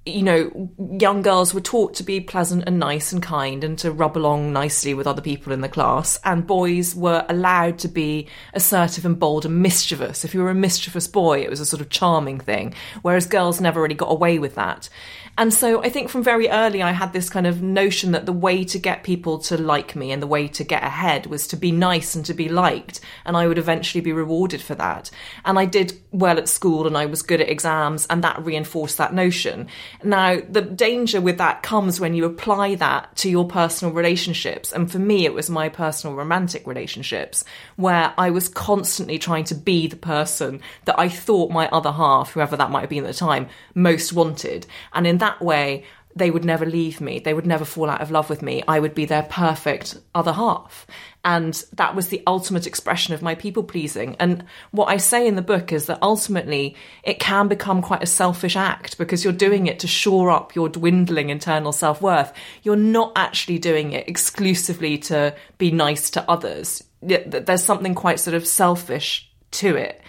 [0.07, 3.91] you know, young girls were taught to be pleasant and nice and kind and to
[3.91, 6.21] rub along nicely with other people in the class.
[6.25, 10.25] And boys were allowed to be assertive and bold and mischievous.
[10.25, 13.63] If you were a mischievous boy, it was a sort of charming thing, whereas girls
[13.63, 14.91] never really got away with that.
[15.37, 18.33] And so I think from very early, I had this kind of notion that the
[18.33, 21.57] way to get people to like me and the way to get ahead was to
[21.57, 23.01] be nice and to be liked.
[23.25, 25.11] And I would eventually be rewarded for that.
[25.45, 28.99] And I did well at school and I was good at exams, and that reinforced
[28.99, 29.67] that notion.
[30.05, 34.73] Now, the danger with that comes when you apply that to your personal relationships.
[34.73, 37.45] And for me, it was my personal romantic relationships
[37.77, 42.33] where I was constantly trying to be the person that I thought my other half,
[42.33, 44.67] whoever that might have been at the time, most wanted.
[44.93, 45.85] And in that way,
[46.17, 47.19] they would never leave me.
[47.19, 48.63] They would never fall out of love with me.
[48.69, 50.87] I would be their perfect other half.
[51.25, 54.15] And that was the ultimate expression of my people pleasing.
[54.21, 58.07] And what I say in the book is that ultimately it can become quite a
[58.07, 62.33] selfish act because you're doing it to shore up your dwindling internal self worth.
[62.63, 66.85] You're not actually doing it exclusively to be nice to others.
[67.03, 70.01] There's something quite sort of selfish to it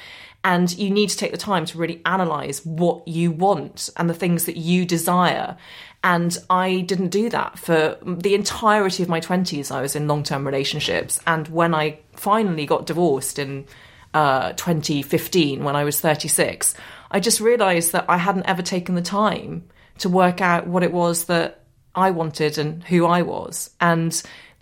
[0.46, 4.14] and you need to take the time to really analyze what you want and the
[4.14, 5.58] things that you desire
[6.06, 9.72] and I didn't do that for the entirety of my 20s.
[9.72, 11.20] I was in long term relationships.
[11.26, 13.66] And when I finally got divorced in
[14.14, 16.76] uh, 2015, when I was 36,
[17.10, 19.64] I just realised that I hadn't ever taken the time
[19.98, 21.64] to work out what it was that
[21.96, 23.72] I wanted and who I was.
[23.82, 24.22] And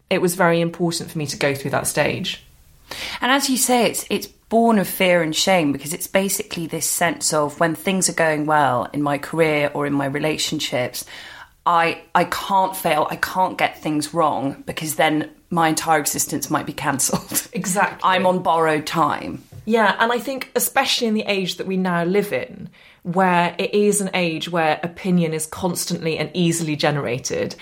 [0.09, 2.41] it was very important for me to go through that stage.
[3.19, 6.87] And as you say, it's it's born of fear and shame because it's basically this
[6.87, 11.05] sense of when things are going well in my career or in my relationships,
[11.65, 16.67] I I can't fail, I can't get things wrong because then my entire existence might
[16.67, 17.47] be cancelled.
[17.53, 18.01] Exactly.
[18.03, 19.41] I'm on borrowed time.
[19.65, 22.69] Yeah, and I think especially in the age that we now live in,
[23.01, 27.55] where it is an age where opinion is constantly and easily generated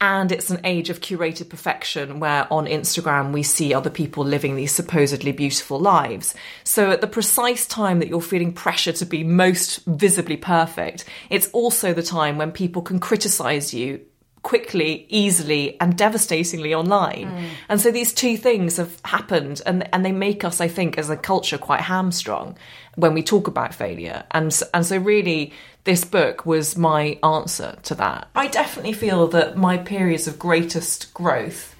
[0.00, 4.54] and it's an age of curated perfection where on Instagram we see other people living
[4.54, 6.34] these supposedly beautiful lives.
[6.64, 11.48] So at the precise time that you're feeling pressure to be most visibly perfect, it's
[11.52, 14.00] also the time when people can criticize you
[14.42, 17.26] quickly, easily, and devastatingly online.
[17.26, 17.48] Mm.
[17.68, 21.10] And so these two things have happened, and and they make us, I think, as
[21.10, 22.56] a culture, quite hamstrung
[22.96, 24.24] when we talk about failure.
[24.32, 25.52] And and so really,
[25.84, 28.28] this book was my answer to that.
[28.34, 31.76] I definitely feel that my periods of greatest growth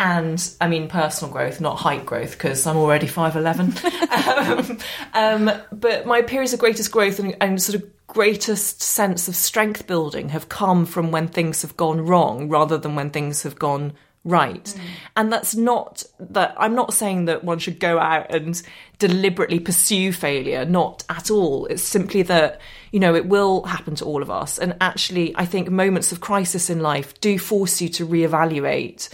[0.00, 4.78] and I mean personal growth, not height growth, because I'm already 5'11.
[5.14, 9.36] um, um, but my periods of greatest growth and, and, sort of greatest sense of
[9.36, 13.58] strength building have come from when things have gone wrong rather than when things have
[13.58, 13.92] gone
[14.24, 14.64] right.
[14.64, 14.80] Mm.
[15.16, 18.60] And that's not that I'm not saying that one should go out and
[18.98, 21.66] deliberately pursue failure, not at all.
[21.66, 22.60] It's simply that,
[22.92, 24.58] you know, it will happen to all of us.
[24.58, 29.08] And actually, I think moments of crisis in life do force you to reevaluate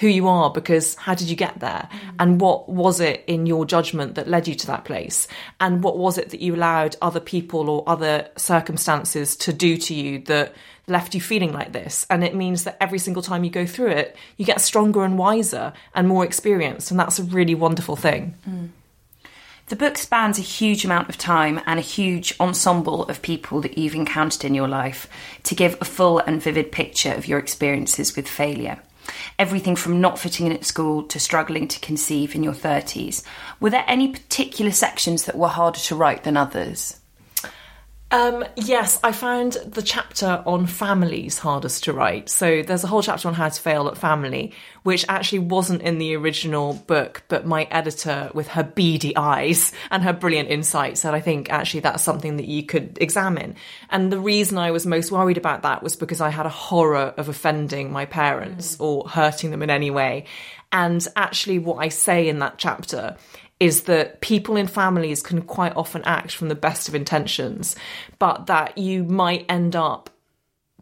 [0.00, 1.88] who you are because how did you get there?
[1.90, 2.14] Mm.
[2.18, 5.28] and what was it in your judgment that led you to that place?
[5.60, 9.94] And what was it that you allowed other people or other circumstances to do to
[9.94, 10.54] you that
[10.86, 12.06] left you feeling like this?
[12.08, 15.18] And it means that every single time you go through it you get stronger and
[15.18, 16.90] wiser and more experienced.
[16.90, 18.34] And that's a really wonderful thing.
[18.48, 18.70] Mm.
[19.66, 23.76] The book spans a huge amount of time and a huge ensemble of people that
[23.76, 25.06] you've encountered in your life
[25.44, 28.80] to give a full and vivid picture of your experiences with failure
[29.38, 33.22] everything from not fitting in at school to struggling to conceive in your 30s.
[33.58, 36.99] Were there any particular sections that were harder to write than others?
[38.12, 42.28] Um, yes, I found the chapter on families hardest to write.
[42.28, 44.52] So there's a whole chapter on how to fail at family,
[44.82, 50.02] which actually wasn't in the original book, but my editor, with her beady eyes and
[50.02, 53.54] her brilliant insight, said, I think actually that's something that you could examine.
[53.90, 57.14] And the reason I was most worried about that was because I had a horror
[57.16, 58.84] of offending my parents mm.
[58.84, 60.24] or hurting them in any way.
[60.72, 63.16] And actually, what I say in that chapter
[63.60, 67.76] is that people in families can quite often act from the best of intentions,
[68.18, 70.10] but that you might end up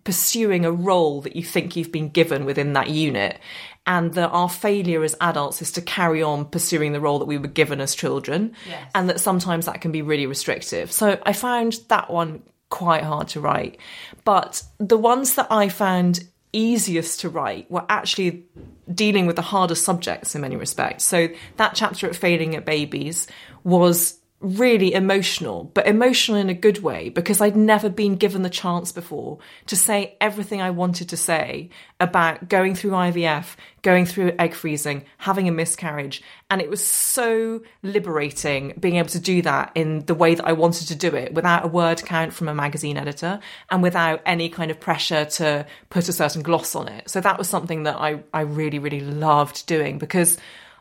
[0.04, 3.38] pursuing a role that you think you've been given within that unit
[3.86, 7.36] and that our failure as adults is to carry on pursuing the role that we
[7.36, 8.90] were given as children, Yes.
[8.94, 10.92] and that sometimes that can be really restrictive.
[10.92, 13.78] So I found that one quite hard to write.
[14.24, 16.20] But the ones that I found
[16.52, 18.46] easiest to write were actually
[18.92, 21.04] dealing with the harder subjects in many respects.
[21.04, 23.26] So that chapter at Failing at Babies
[23.64, 28.50] was really emotional, but emotional in a good way because I'd never been given the
[28.50, 34.36] chance before to say everything I wanted to say about going through IVF, going through
[34.38, 36.22] egg freezing, having a miscarriage.
[36.50, 40.52] And it was so liberating being able to do that in the way that I
[40.52, 44.48] wanted to do it without a word count from a magazine editor and without any
[44.48, 47.10] kind of pressure to put a certain gloss on it.
[47.10, 50.38] So that was something that I, I really, really loved doing because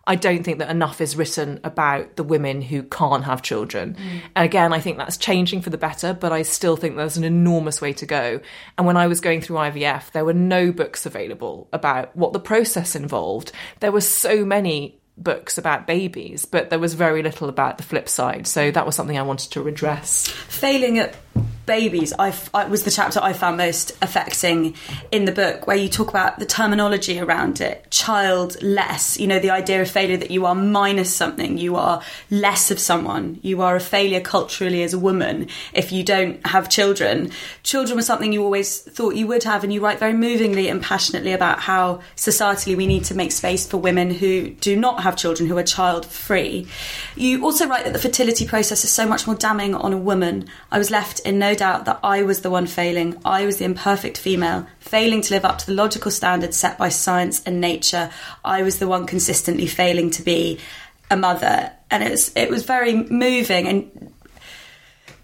[0.07, 3.97] I don't think that enough is written about the women who can't have children.
[4.35, 7.25] And again, I think that's changing for the better, but I still think there's an
[7.25, 8.39] enormous way to go.
[8.77, 12.39] And when I was going through IVF, there were no books available about what the
[12.39, 13.51] process involved.
[13.81, 18.07] There were so many books about babies, but there was very little about the flip
[18.07, 18.47] side.
[18.47, 20.27] So that was something I wanted to redress.
[20.27, 21.15] Failing at
[21.67, 22.33] babies I
[22.67, 24.73] was the chapter I found most affecting
[25.11, 29.19] in the book, where you talk about the terminology around it, childless.
[29.19, 32.79] You know, the idea of failure that you are minus something, you are less of
[32.79, 37.31] someone, you are a failure culturally as a woman if you don't have children.
[37.63, 40.81] Children were something you always thought you would have, and you write very movingly and
[40.81, 45.17] passionately about how societally we need to make space for women who do not have
[45.17, 46.65] children, who are child free.
[47.15, 50.47] You also write that the fertility process is so much more damning on a woman.
[50.71, 53.19] I was left in no doubt that I was the one failing.
[53.25, 56.87] I was the imperfect female, failing to live up to the logical standards set by
[56.87, 58.09] science and nature.
[58.45, 60.59] I was the one consistently failing to be
[61.11, 61.73] a mother.
[61.91, 64.13] And it was, it was very moving and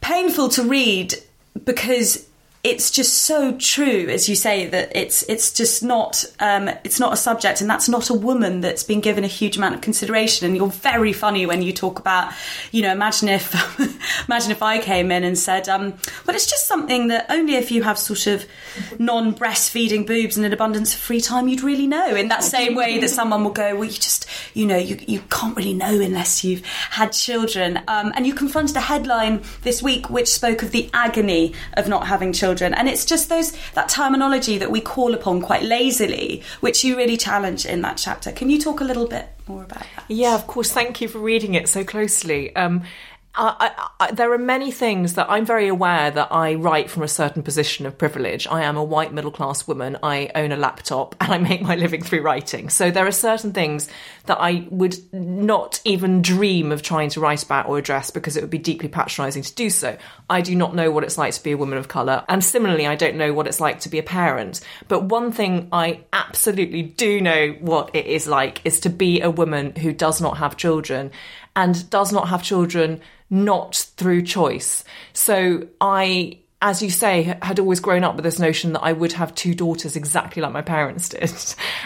[0.01, 1.15] painful to read
[1.63, 2.27] because
[2.63, 7.11] it's just so true as you say that it's it's just not um, it's not
[7.11, 10.47] a subject and that's not a woman that's been given a huge amount of consideration.
[10.47, 12.31] And you're very funny when you talk about
[12.71, 13.53] you know imagine if
[14.29, 15.93] imagine if I came in and said um,
[16.25, 18.45] well it's just something that only if you have sort of
[18.97, 22.15] non breastfeeding boobs and an abundance of free time you'd really know.
[22.15, 25.21] In that same way that someone will go well you just you know you, you
[25.29, 27.81] can't really know unless you've had children.
[27.89, 32.07] Um, and you confronted a headline this week which spoke of the agony of not
[32.07, 36.83] having children and it's just those that terminology that we call upon quite lazily which
[36.83, 40.05] you really challenge in that chapter can you talk a little bit more about that
[40.07, 40.71] Yeah, of course.
[40.71, 42.55] Thank you for reading it so closely.
[42.55, 42.83] Um,
[43.35, 47.07] I, I, there are many things that I'm very aware that I write from a
[47.07, 48.45] certain position of privilege.
[48.45, 49.97] I am a white middle class woman.
[50.03, 52.69] I own a laptop and I make my living through writing.
[52.69, 53.89] So there are certain things
[54.25, 58.41] that I would not even dream of trying to write about or address because it
[58.41, 59.97] would be deeply patronising to do so.
[60.29, 62.23] I do not know what it's like to be a woman of colour.
[62.29, 64.61] And similarly, I don't know what it's like to be a parent.
[64.87, 69.31] But one thing I absolutely do know what it is like is to be a
[69.31, 71.11] woman who does not have children
[71.55, 74.83] and does not have children not through choice.
[75.13, 79.11] So I as you say, had always grown up with this notion that I would
[79.11, 81.33] have two daughters exactly like my parents did.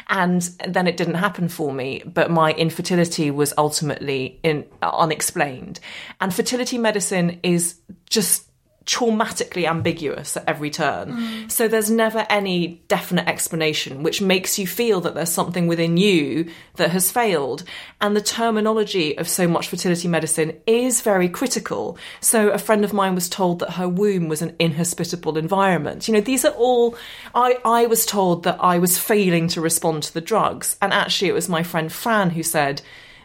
[0.08, 5.80] And then it didn't happen for me, but my infertility was ultimately in, unexplained.
[6.22, 8.47] And fertility medicine is just
[8.88, 11.12] traumatically ambiguous at every turn.
[11.12, 11.52] Mm.
[11.52, 16.50] So there's never any definite explanation, which makes you feel that there's something within you
[16.78, 17.66] that has failed.
[18.00, 21.98] And the terminology of so much fertility medicine is very critical.
[22.22, 26.08] So a friend of mine was told that her womb was an inhospitable environment.
[26.08, 26.96] You know, these are all,
[27.36, 30.78] I, I was told that I was failing to respond to the drugs.
[30.82, 32.82] And actually, it was my friend Fran who said,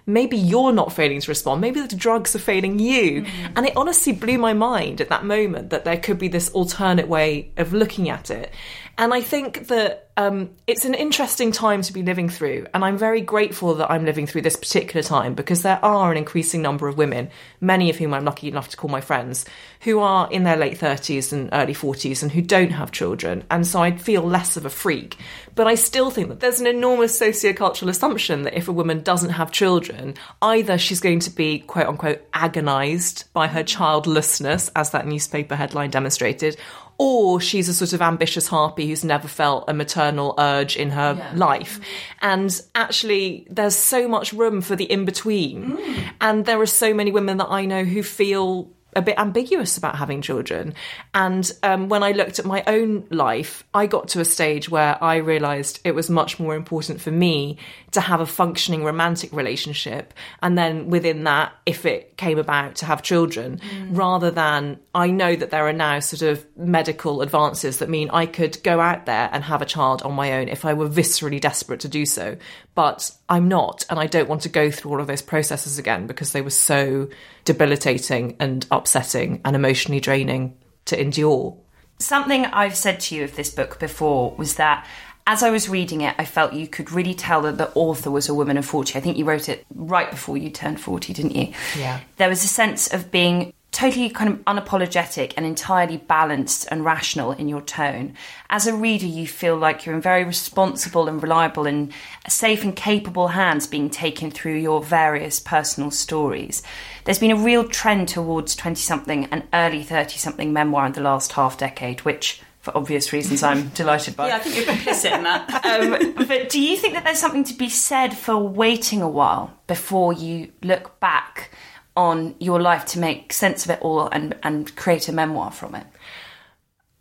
[0.07, 1.61] maybe you're not failing to respond.
[1.61, 3.23] Maybe the drugs are failing you.
[3.23, 3.53] Mm-hmm.
[3.57, 7.09] And it honestly blew my mind at that moment that there could be this alternate
[7.09, 8.53] way of looking at it.
[8.99, 12.67] And I think that um, it's an interesting time to be living through.
[12.75, 16.19] And I'm very grateful that I'm living through this particular time because there are an
[16.19, 17.31] increasing number of women,
[17.61, 19.47] many of whom I'm lucky enough to call my friends,
[19.81, 23.45] who are in their late 30s and early 40s and who don't have children.
[23.51, 25.17] And so I feel less of a freak.
[25.55, 29.31] But I still think that there's an enormous sociocultural assumption that if a woman doesn't
[29.31, 35.07] have children, either she's going to be quote unquote agonized by her childlessness, as that
[35.07, 36.57] newspaper headline demonstrated,
[36.99, 41.33] or she's a sort of ambitious harpy who's never felt a maternal urge in her
[41.35, 41.81] life.
[42.21, 45.77] And actually, there's so much room for the in between.
[45.77, 46.13] Mm.
[46.21, 49.97] And there are so many women that I know who feel a bit ambiguous about
[49.97, 50.75] having children.
[51.15, 55.03] And um, when I looked at my own life, I got to a stage where
[55.03, 57.59] I realised it was much more important for me
[57.93, 60.15] to have a functioning romantic relationship.
[60.43, 63.97] And then within that, if it came about, to have children, mm.
[63.97, 68.27] rather than I know that there are now sort of medical advances that mean I
[68.27, 71.41] could go out there and have a child on my own if I were viscerally
[71.41, 72.37] desperate to do so.
[72.75, 76.07] But I'm not, and I don't want to go through all of those processes again
[76.07, 77.09] because they were so
[77.47, 80.55] debilitating and upsetting and emotionally draining
[80.85, 81.57] to endure.
[81.99, 84.87] Something I've said to you of this book before was that
[85.27, 88.29] as I was reading it, I felt you could really tell that the author was
[88.29, 88.99] a woman of 40.
[88.99, 91.55] I think you wrote it right before you turned 40, didn't you?
[91.79, 92.01] Yeah.
[92.19, 97.33] There was a sense of being totally kind of unapologetic and entirely balanced and rational
[97.33, 98.15] in your tone.
[98.51, 101.91] As a reader, you feel like you're in very responsible and reliable and
[102.29, 106.63] safe and capable hands being taken through your various personal stories.
[107.05, 111.01] There's been a real trend towards 20 something and early 30 something memoir in the
[111.01, 114.29] last half decade, which for obvious reasons, I'm delighted by.
[114.29, 115.65] Yeah, I think you're complicit in that.
[116.19, 119.53] um, but do you think that there's something to be said for waiting a while
[119.67, 121.51] before you look back
[121.97, 125.75] on your life to make sense of it all and, and create a memoir from
[125.75, 125.87] it?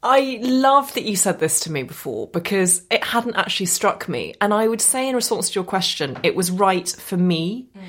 [0.03, 4.33] I love that you said this to me before because it hadn't actually struck me.
[4.41, 7.69] And I would say, in response to your question, it was right for me.
[7.77, 7.81] Mm.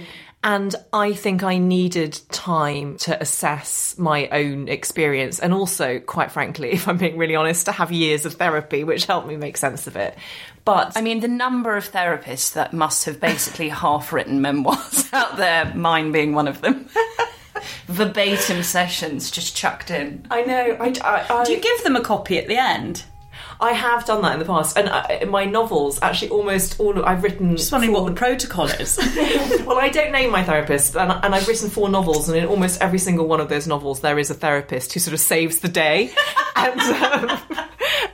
[0.45, 5.39] And I think I needed time to assess my own experience.
[5.39, 9.07] And also, quite frankly, if I'm being really honest, to have years of therapy, which
[9.07, 10.17] helped me make sense of it.
[10.65, 15.37] But I mean, the number of therapists that must have basically half written memoirs out
[15.37, 16.89] there, mine being one of them.
[17.87, 20.27] Verbatim sessions just chucked in.
[20.31, 20.77] I know.
[20.81, 23.05] I, I, I, Do you give them a copy at the end?
[23.61, 27.05] I have done that in the past, and I, my novels, actually, almost all of,
[27.05, 27.57] I've written.
[27.57, 28.99] Just wondering four, what the protocol is.
[29.65, 32.83] well, I don't name my therapist, and, and, I've written four novels, and in almost
[32.83, 35.69] every single one of those novels, there is a therapist who sort of saves the
[35.69, 36.13] day.
[36.57, 37.41] and, um,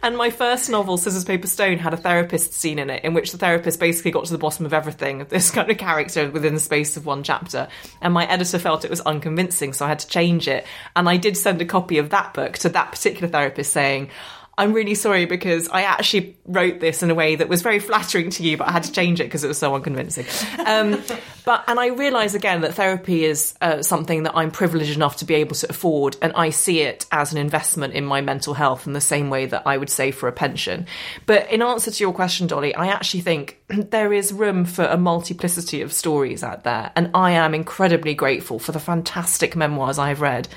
[0.03, 3.33] and my first novel, Scissors Paper Stone, had a therapist scene in it, in which
[3.33, 6.61] the therapist basically got to the bottom of everything this kind of character within the
[6.61, 7.69] space of one chapter.
[8.01, 10.67] And my editor felt it was unconvincing, so I had to change it.
[10.97, 14.11] And I did send a copy of that book to that particular therapist saying
[14.59, 18.31] I'm really sorry because I actually wrote this in a way that was very flattering
[18.31, 20.27] to you, but I had to change it because it was so unconvincing.
[20.67, 21.01] Um,
[21.45, 25.25] but and I realise again that therapy is uh, something that I'm privileged enough to
[25.25, 28.89] be able to afford, and I see it as an investment in my mental health
[28.89, 30.87] in the same way that I would say for a pension.
[31.25, 34.97] But in answer to your question, Dolly, I actually think there is room for a
[34.97, 40.21] multiplicity of stories out there, and I am incredibly grateful for the fantastic memoirs I've
[40.21, 40.49] read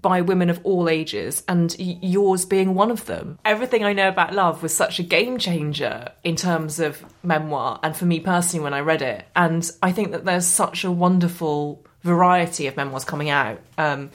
[0.00, 3.38] by women of all ages, and yours being one of them.
[3.44, 7.96] Everything I know about love was such a game changer in terms of memoir, and
[7.96, 9.26] for me personally when I read it.
[9.36, 13.60] And I think that there's such a wonderful variety of memoirs coming out.
[13.76, 14.10] Um,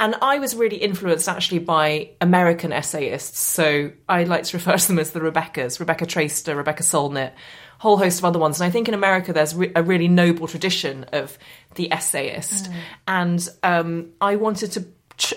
[0.00, 3.40] and I was really influenced actually by American essayists.
[3.40, 7.32] So I like to refer to them as the Rebeccas Rebecca Traister, Rebecca Solnit,
[7.78, 8.60] whole host of other ones.
[8.60, 11.36] And I think in America there's re- a really noble tradition of
[11.74, 12.70] the essayist.
[12.70, 12.74] Mm.
[13.08, 14.86] And um, I wanted to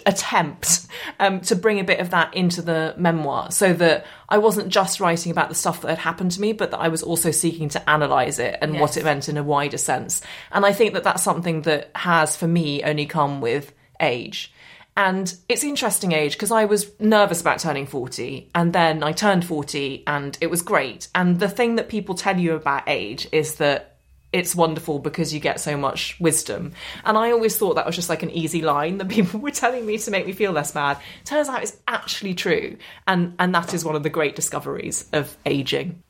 [0.06, 0.86] attempt
[1.20, 5.00] um, to bring a bit of that into the memoir so that I wasn't just
[5.00, 7.70] writing about the stuff that had happened to me, but that I was also seeking
[7.70, 8.82] to analyse it and yes.
[8.82, 10.22] what it meant in a wider sense.
[10.52, 14.54] And I think that that's something that has, for me, only come with age.
[14.98, 19.46] And it's interesting age because I was nervous about turning 40 and then I turned
[19.46, 21.08] 40 and it was great.
[21.16, 23.91] And the thing that people tell you about age is that
[24.34, 26.72] it's wonderful because you get so much wisdom.
[27.04, 29.86] And I always thought that was just like an easy line that people were telling
[29.86, 30.98] me to make me feel less bad.
[31.26, 32.78] Turns out it's actually true.
[33.08, 36.04] And and that is one of the great discoveries of aging.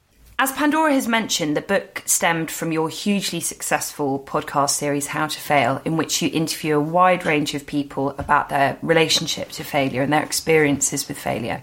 [0.44, 5.40] As Pandora has mentioned, the book stemmed from your hugely successful podcast series, How to
[5.40, 10.02] Fail, in which you interview a wide range of people about their relationship to failure
[10.02, 11.62] and their experiences with failure.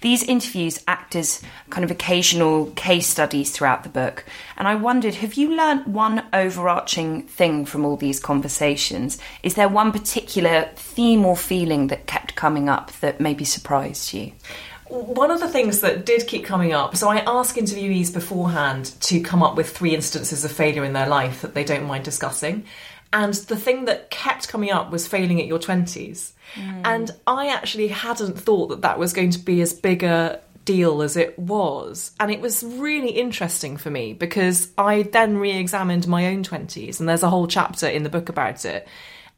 [0.00, 4.24] These interviews act as kind of occasional case studies throughout the book.
[4.56, 9.18] And I wondered, have you learnt one overarching thing from all these conversations?
[9.42, 14.30] Is there one particular theme or feeling that kept coming up that maybe surprised you?
[14.90, 19.20] One of the things that did keep coming up so i ask interviewees beforehand to
[19.20, 22.64] come up with three instances of failure in their life that they don't mind discussing.
[23.12, 26.82] And the thing that kept coming up was failing at your 20s mm.
[26.84, 31.02] and i actually hadn't thought that that was going to be as big a deal
[31.02, 32.12] as it was.
[32.20, 37.08] And it was really interesting for me because i then re-examined my own 20s and
[37.08, 38.86] there's a whole chapter in the book about it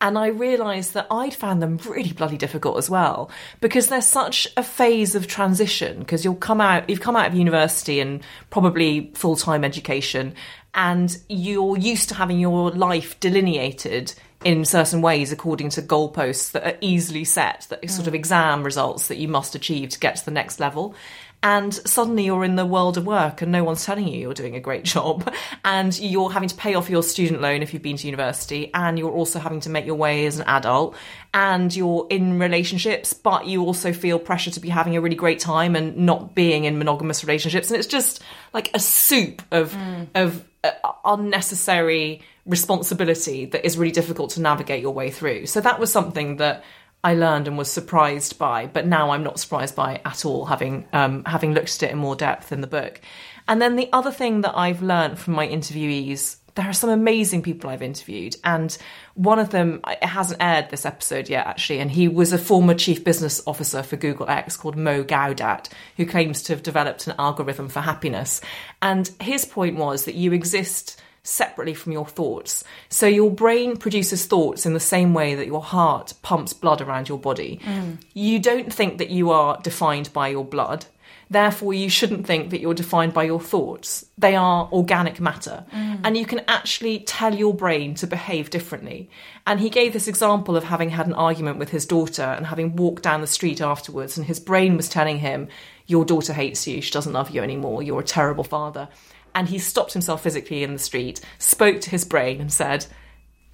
[0.03, 3.31] and I realised that I'd found them really bloody difficult as well
[3.61, 7.35] because there's such a phase of transition because you'll come out, you've come out of
[7.35, 10.35] university and probably full time education,
[10.75, 14.13] and you're used to having your life delineated
[14.45, 18.17] in certain ways according to goalposts that are easily set, that are sort of mm.
[18.17, 20.97] exam results that you must achieve to get to the next level.
[21.43, 24.55] And suddenly you're in the world of work and no one's telling you you're doing
[24.55, 25.33] a great job.
[25.65, 28.71] And you're having to pay off your student loan if you've been to university.
[28.75, 30.97] And you're also having to make your way as an adult.
[31.35, 35.41] And you're in relationships, but you also feel pressure to be having a really great
[35.41, 37.71] time and not being in monogamous relationships.
[37.71, 38.23] And it's just
[38.53, 39.77] like a soup of,
[40.15, 40.71] of uh,
[41.05, 45.47] unnecessary responsibility that is really difficult to navigate your way through.
[45.47, 46.65] So that was something that
[47.05, 50.87] I learned and was surprised by, but now I'm not surprised by at all, having
[50.93, 53.01] um, having looked at it in more depth in the book.
[53.49, 57.43] And then the other thing that I've learned from my interviewees, there are some amazing
[57.43, 58.77] people I've interviewed, and
[59.15, 62.75] one of them it hasn't aired this episode yet actually, and he was a former
[62.75, 67.15] chief business officer for Google X called Mo Gawdat, who claims to have developed an
[67.19, 68.41] algorithm for happiness.
[68.81, 72.65] And his point was that you exist separately from your thoughts.
[72.89, 77.09] So your brain produces thoughts in the same way that your heart pumps blood around
[77.09, 77.61] your body.
[77.65, 77.99] Mm.
[78.13, 80.87] You don't think that you are defined by your blood.
[81.31, 84.05] Therefore, you shouldn't think that you're defined by your thoughts.
[84.19, 85.65] They are organic matter.
[85.73, 86.01] Mm.
[86.05, 89.09] And you can actually tell your brain to behave differently.
[89.47, 92.77] And he gave this example of having had an argument with his daughter and having
[92.77, 95.49] walked down the street afterwards, and his brain was telling him,
[95.87, 98.89] Your daughter hates you, she doesn't love you anymore, you're a terrible father
[99.35, 102.87] and he stopped himself physically in the street, spoke to his brain, and said,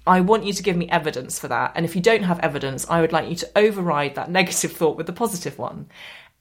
[0.07, 1.73] I want you to give me evidence for that.
[1.75, 4.97] And if you don't have evidence, I would like you to override that negative thought
[4.97, 5.87] with the positive one.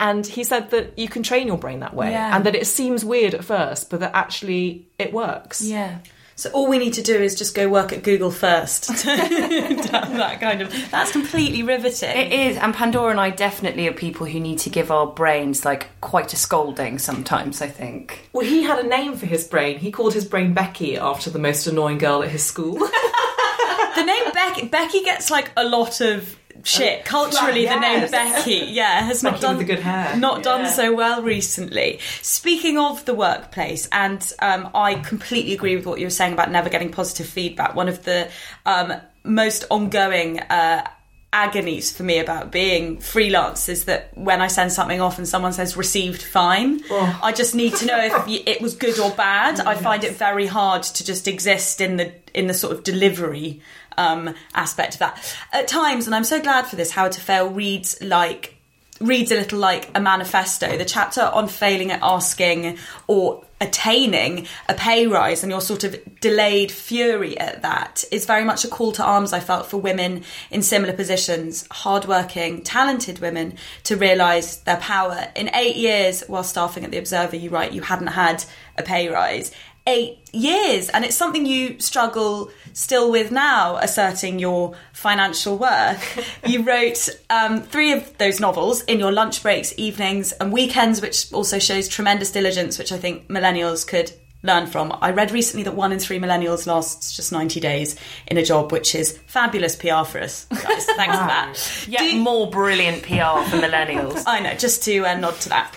[0.01, 2.35] And he said that you can train your brain that way Yeah.
[2.35, 5.61] and that it seems weird at first, but that actually it works.
[5.63, 5.99] Yeah.
[6.39, 8.87] So all we need to do is just go work at Google first.
[9.05, 12.17] that kind of that's completely riveting.
[12.17, 15.65] It is, and Pandora and I definitely are people who need to give our brains
[15.65, 18.29] like quite a scolding sometimes, I think.
[18.33, 19.81] Well, he had a name for his brain.
[19.81, 22.75] He called his brain Becky after the most annoying girl at his school.
[22.79, 27.67] the name Becky Becky gets like a lot of shit culturally.
[27.67, 28.11] The name.
[28.11, 30.17] Becky, yeah, has not done with the good hair.
[30.17, 32.01] not done so well recently.
[32.23, 36.51] Speaking of the workplace, and um, I completely agree with what you were saying about
[36.51, 37.75] never getting positive feedback.
[37.75, 38.31] One of the
[38.67, 38.93] um,
[39.25, 40.41] most ongoing.
[40.41, 40.87] Uh,
[41.31, 45.53] agonies for me about being freelance is that when I send something off and someone
[45.53, 49.61] says received fine, I just need to know if it was good or bad.
[49.61, 53.61] I find it very hard to just exist in the in the sort of delivery
[53.99, 56.07] um, aspect of that at times.
[56.07, 56.91] And I'm so glad for this.
[56.91, 58.55] How to Fail reads like
[59.01, 60.77] reads a little like a manifesto.
[60.77, 65.97] The chapter on failing at asking or attaining a pay rise and your sort of
[66.21, 70.25] delayed fury at that is very much a call to arms I felt for women
[70.51, 75.29] in similar positions, hardworking, talented women to realise their power.
[75.35, 78.45] In eight years while staffing at the Observer, you write you hadn't had
[78.77, 79.53] a pay rise.
[79.89, 86.39] Eight years, and it's something you struggle still with now, asserting your financial worth.
[86.47, 91.33] you wrote um, three of those novels in your lunch breaks, evenings, and weekends, which
[91.33, 94.13] also shows tremendous diligence, which I think millennials could
[94.43, 94.97] learn from.
[95.01, 97.97] I read recently that one in three millennials lasts just 90 days
[98.29, 100.85] in a job, which is fabulous PR for us, guys.
[100.87, 101.85] Thanks for that.
[101.89, 104.23] Yet you- more brilliant PR for millennials.
[104.27, 105.77] I know, just to uh, nod to that.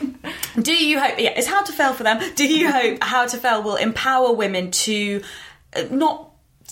[0.62, 2.22] Do you hope, yeah, it's How to Fail for them.
[2.36, 5.22] Do you hope How to Fail will empower women to
[5.76, 6.31] uh, not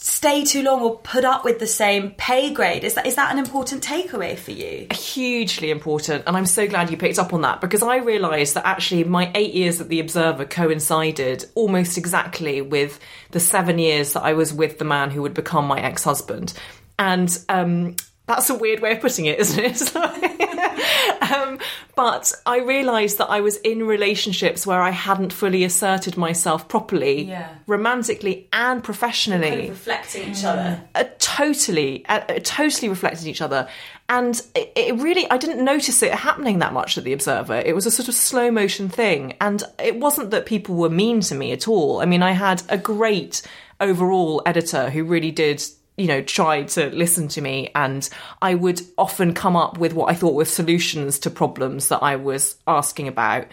[0.10, 2.84] stay too long or put up with the same pay grade?
[2.84, 4.88] Is that is that an important takeaway for you?
[4.92, 8.66] hugely important and i'm so glad you picked up on that because i realised that
[8.66, 13.00] actually my eight years at the observer coincided almost exactly with
[13.32, 16.54] the seven years that i was with the man who would become my ex-husband
[16.98, 17.96] and um,
[18.30, 19.96] that's a weird way of putting it isn't it
[21.34, 21.60] um,
[21.96, 27.24] but i realised that i was in relationships where i hadn't fully asserted myself properly
[27.24, 27.50] Yeah.
[27.68, 30.82] romantically and professionally reflecting each other.
[30.96, 33.68] uh, totally, uh, uh, totally reflected each other.
[34.08, 37.56] And it, it really, I didn't notice it happening that much at the Observer.
[37.56, 39.36] It was a sort of slow motion thing.
[39.40, 42.02] And it wasn't that people were mean to me at all.
[42.02, 43.42] I mean, I had a great
[43.80, 45.64] overall editor who really did.
[46.00, 48.08] You know, try to listen to me, and
[48.42, 52.16] I would often come up with what I thought were solutions to problems that I
[52.16, 53.48] was asking about.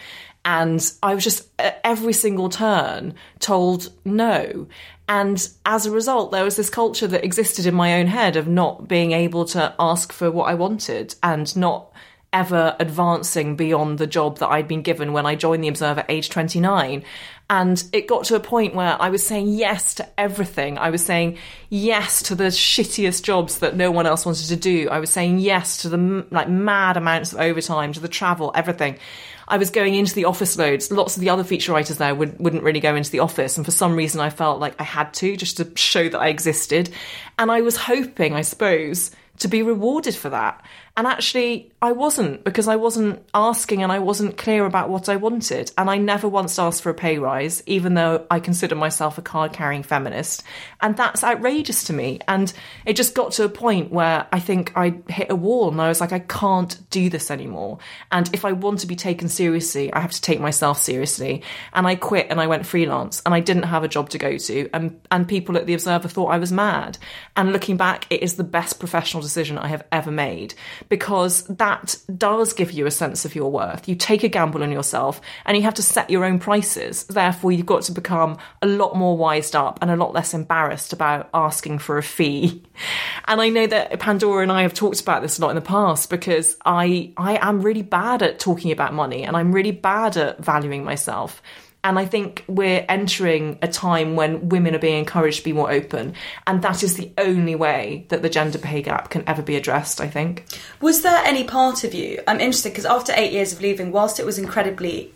[0.45, 4.69] And I was just at every single turn told no.
[5.09, 8.47] And as a result, there was this culture that existed in my own head of
[8.47, 11.93] not being able to ask for what I wanted and not
[12.33, 16.11] ever advancing beyond the job that I'd been given when I joined the Observer at
[16.11, 17.03] age 29.
[17.49, 20.79] And it got to a point where I was saying yes to everything.
[20.79, 21.39] I was saying
[21.71, 24.89] yes to the shittiest jobs that no one else wanted to do.
[24.91, 28.99] I was saying yes to the like mad amounts of overtime, to the travel, everything.
[29.49, 30.91] I was going into the office loads.
[30.91, 33.57] Lots of the other feature writers there would, wouldn't really go into the office.
[33.57, 36.29] And for some reason, I felt like I had to just to show that I
[36.29, 36.91] existed.
[37.39, 40.65] And I was hoping, I suppose, to be rewarded for that.
[40.97, 45.17] And actually, I wasn't because I wasn't asking and I wasn't clear about what I
[45.17, 45.71] wanted.
[45.77, 49.23] And I never once asked for a pay rise, even though I consider myself a
[49.23, 50.43] card carrying feminist.
[50.81, 52.21] And that's outrageous to me.
[52.27, 52.51] And
[52.87, 55.89] it just got to a point where I think I hit a wall and I
[55.89, 57.79] was like, I can't do this anymore.
[58.11, 61.43] And if I want to be taken seriously, I have to take myself seriously.
[61.75, 64.39] And I quit and I went freelance and I didn't have a job to go
[64.39, 64.71] to.
[64.73, 66.97] And, and people at The Observer thought I was mad.
[67.37, 70.55] And looking back, it is the best professional decision I have ever made
[70.89, 71.76] because that
[72.17, 73.89] does give you a sense of your worth.
[73.89, 77.05] You take a gamble on yourself and you have to set your own prices.
[77.05, 80.93] Therefore, you've got to become a lot more wised up and a lot less embarrassed
[80.93, 82.63] about asking for a fee.
[83.27, 85.63] And I know that Pandora and I have talked about this a lot in the
[85.63, 90.17] past because I I am really bad at talking about money and I'm really bad
[90.17, 91.43] at valuing myself.
[91.87, 95.71] And I think we're entering a time when women are being encouraged to be more
[95.71, 96.15] open.
[96.45, 100.01] And that is the only way that the gender pay gap can ever be addressed,
[100.01, 100.45] I think.
[100.81, 102.21] Was there any part of you?
[102.27, 105.13] I'm interested because after eight years of leaving, whilst it was incredibly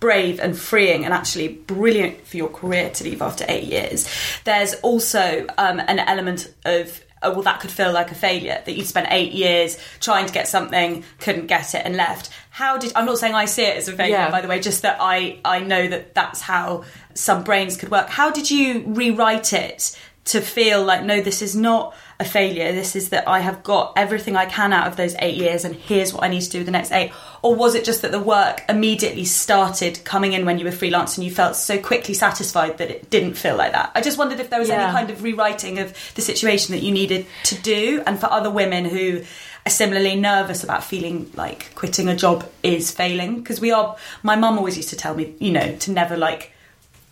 [0.00, 4.08] brave and freeing and actually brilliant for your career to leave after eight years,
[4.44, 8.72] there's also um, an element of oh, well, that could feel like a failure that
[8.76, 12.30] you spent eight years trying to get something, couldn't get it, and left.
[12.50, 14.30] How did I'm not saying I see it as a failure, Yeah.
[14.30, 16.84] by the way, just that I I know that that's how
[17.14, 18.08] some brains could work.
[18.08, 22.72] How did you rewrite it to feel like no, this is not a failure.
[22.72, 25.74] This is that I have got everything I can out of those eight years, and
[25.74, 27.12] here's what I need to do the next eight.
[27.42, 31.16] Or was it just that the work immediately started coming in when you were freelance
[31.18, 33.92] and you felt so quickly satisfied that it didn't feel like that?
[33.94, 34.84] I just wondered if there was Yeah.
[34.84, 38.50] any kind of rewriting of the situation that you needed to do, and for other
[38.50, 39.22] women who
[39.66, 43.40] are similarly nervous about feeling like quitting a job is failing.
[43.40, 46.52] Because we are, my mum always used to tell me, you know, to never like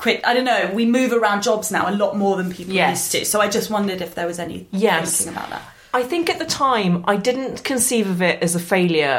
[0.05, 0.21] quit.
[0.25, 0.71] I don't know.
[0.81, 2.91] We move around jobs now a lot more than people Yes.
[2.91, 3.21] used to.
[3.31, 5.17] So I just wondered if there was any Yes.
[5.19, 5.63] thinking about that.
[6.01, 9.19] I think at the time I didn't conceive of it as a failure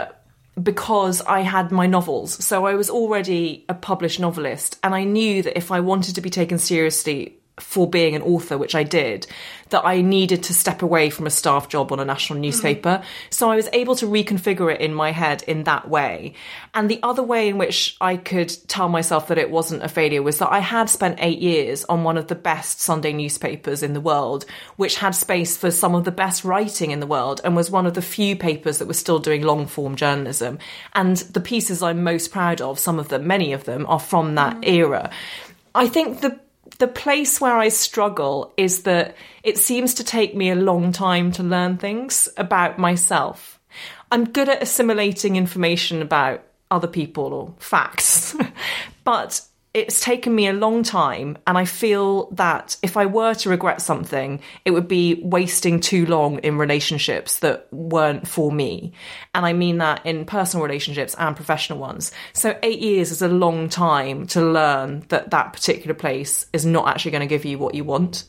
[0.72, 2.32] because I had my novels.
[2.50, 6.22] So I was already a published novelist and I knew that if I wanted to
[6.22, 7.20] be taken seriously
[7.60, 9.28] for being an author, which I did,
[9.70, 13.02] that I needed to step away from a staff job on a national newspaper.
[13.30, 16.34] So I was able to reconfigure it in my head in that way.
[16.74, 20.22] And the other way in which I could tell myself that it wasn't a failure
[20.22, 23.94] was that I had spent eight years on one of the best Sunday newspapers in
[23.94, 24.46] the world,
[24.76, 27.86] which had space for some of the best writing in the world and was one
[27.86, 30.60] of the few papers that was still doing long form journalism.
[30.94, 34.36] And the pieces I'm most proud of, some of them, many of them, are from
[34.36, 34.68] that mm.
[34.68, 35.10] era.
[35.74, 36.40] I think the
[36.78, 41.32] the place where I struggle is that it seems to take me a long time
[41.34, 43.60] to learn things about myself.
[44.12, 48.36] I'm good at assimilating information about other people or facts,
[49.04, 49.42] but
[49.76, 53.82] it's taken me a long time, and I feel that if I were to regret
[53.82, 58.94] something, it would be wasting too long in relationships that weren't for me.
[59.34, 62.14] And I mean that in personal relationships and professional ones.
[62.32, 66.88] So, eight years is a long time to learn that that particular place is not
[66.88, 68.24] actually going to give you what you want.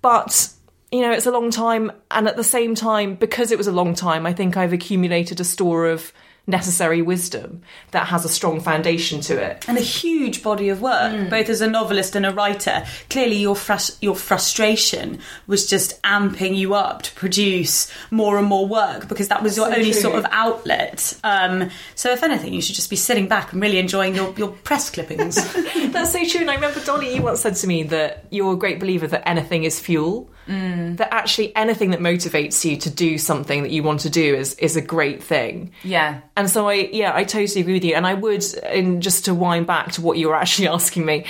[0.00, 0.50] But
[0.90, 3.72] you know, it's a long time, and at the same time, because it was a
[3.72, 6.14] long time, I think I've accumulated a store of
[6.48, 7.62] necessary wisdom
[7.92, 9.64] that has a strong foundation to it.
[9.68, 12.84] And a huge body of work, both as a novelist and a writer.
[13.10, 18.66] Clearly, your frus- your frustration was just amping you up to produce more and more
[18.66, 20.00] work because that was your So only true.
[20.00, 21.16] sort of outlet.
[21.22, 24.48] Um, so, if anything, you should just be sitting back and really enjoying your, your
[24.48, 25.36] press clippings.
[25.92, 26.40] That's so true.
[26.40, 29.28] And I remember Dolly, you once said to me that you're a great believer that
[29.28, 30.30] anything is fuel.
[30.48, 30.96] Mm.
[30.96, 34.54] That actually anything that motivates you to do something that you want to do is
[34.54, 35.72] is a great thing.
[35.84, 36.20] Yeah.
[36.36, 37.94] And so I, yeah, I totally agree with you.
[37.94, 41.26] And I would, and just to wind back to what you were actually asking me,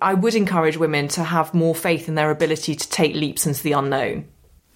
[0.00, 3.62] I would encourage women to have more faith in their ability to take leaps into
[3.62, 4.26] the unknown.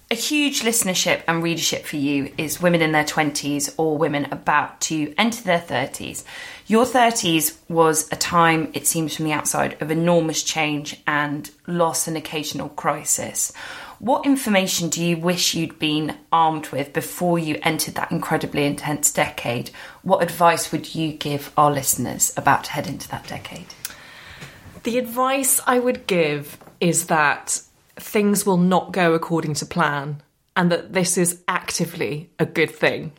[0.09, 4.81] A huge listenership and readership for you is women in their 20s or women about
[4.83, 6.23] to enter their 30s.
[6.69, 12.09] Your 30s was a time, it seems from the outside, of enormous change and loss
[12.09, 13.53] and occasional crisis.
[14.01, 19.13] What information do you wish you'd been armed with before you entered that incredibly intense
[19.13, 19.71] decade?
[20.03, 23.67] What advice would you give our listeners about to head into that decade?
[24.83, 27.61] The advice I would give is that
[27.95, 30.21] things will not go according to plan
[30.57, 33.13] and that this is actively a good thing.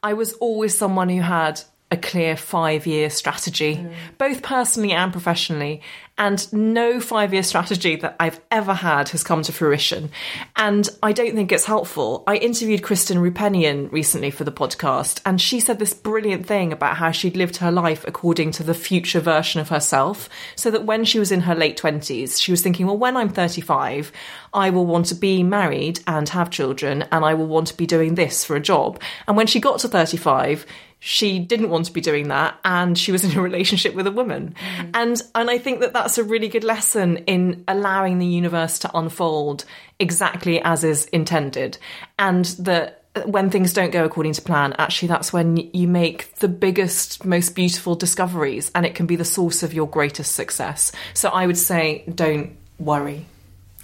[0.00, 3.92] I was always someone who had a clear five year strategy, mm.
[4.18, 5.82] both personally and professionally.
[6.16, 10.10] And no five year strategy that I've ever had has come to fruition.
[10.54, 12.22] And I don't think it's helpful.
[12.28, 16.96] I interviewed Kristen Roupenian recently for the podcast, and she said this brilliant thing about
[16.96, 20.28] how she'd lived her life according to the future version of herself.
[20.54, 23.28] So that when she was in her late 20s, she was thinking, well, when I'm
[23.28, 24.12] 35,
[24.52, 27.86] I will want to be married and have children, and I will want to be
[27.86, 29.00] doing this for a job.
[29.26, 30.64] And when she got to 35,
[31.06, 34.10] she didn't want to be doing that and she was in a relationship with a
[34.10, 34.54] woman.
[34.78, 34.90] Mm.
[34.94, 38.90] And and i think that that's a really good lesson in allowing the universe to
[38.96, 39.66] unfold
[39.98, 41.76] exactly as is intended
[42.18, 46.48] and that when things don't go according to plan actually that's when you make the
[46.48, 50.90] biggest most beautiful discoveries and it can be the source of your greatest success.
[51.12, 53.26] So i would say don't worry.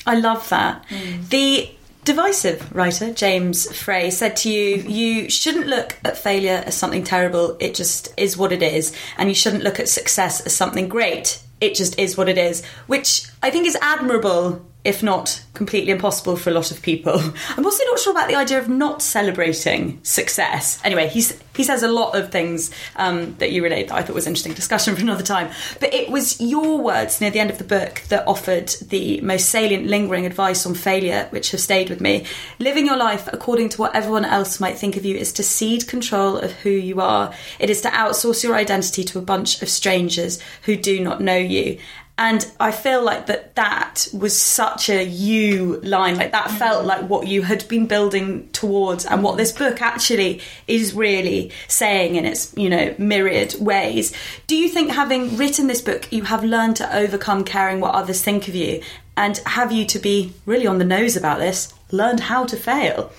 [0.06, 0.86] I love that.
[0.88, 1.28] Mm.
[1.28, 1.70] The
[2.04, 7.56] divisive writer, James Frey, said to you, you shouldn't look at failure as something terrible,
[7.60, 8.94] it just is what it is.
[9.18, 12.64] And you shouldn't look at success as something great, it just is what it is.
[12.86, 17.20] Which I think is admirable, if not completely impossible for a lot of people.
[17.56, 20.80] I'm also not sure about the idea of not celebrating success.
[20.84, 24.14] Anyway, he's, he says a lot of things um, that you relate that I thought
[24.14, 24.54] was interesting.
[24.54, 25.50] Discussion for another time.
[25.80, 29.50] But it was your words near the end of the book that offered the most
[29.50, 32.24] salient, lingering advice on failure, which have stayed with me.
[32.58, 35.86] Living your life according to what everyone else might think of you is to cede
[35.88, 37.34] control of who you are.
[37.58, 41.36] It is to outsource your identity to a bunch of strangers who do not know
[41.36, 41.78] you.
[42.20, 46.18] And I feel like that that was such a you line.
[46.18, 50.42] Like that felt like what you had been building towards, and what this book actually
[50.66, 54.12] is really saying in its you know myriad ways.
[54.46, 58.22] Do you think, having written this book, you have learned to overcome caring what others
[58.22, 58.82] think of you,
[59.16, 61.72] and have you to be really on the nose about this?
[61.90, 63.10] Learned how to fail.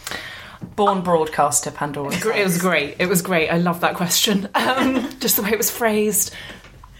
[0.75, 2.13] Born broadcaster, Pandora.
[2.13, 2.97] It was great.
[2.99, 3.49] It was great.
[3.49, 4.47] I love that question.
[4.53, 6.35] Um, just the way it was phrased.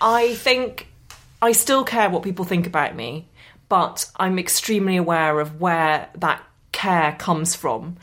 [0.02, 0.88] I think
[1.42, 3.30] I still care what people think about me,
[3.70, 7.98] but I'm extremely aware of where that care comes from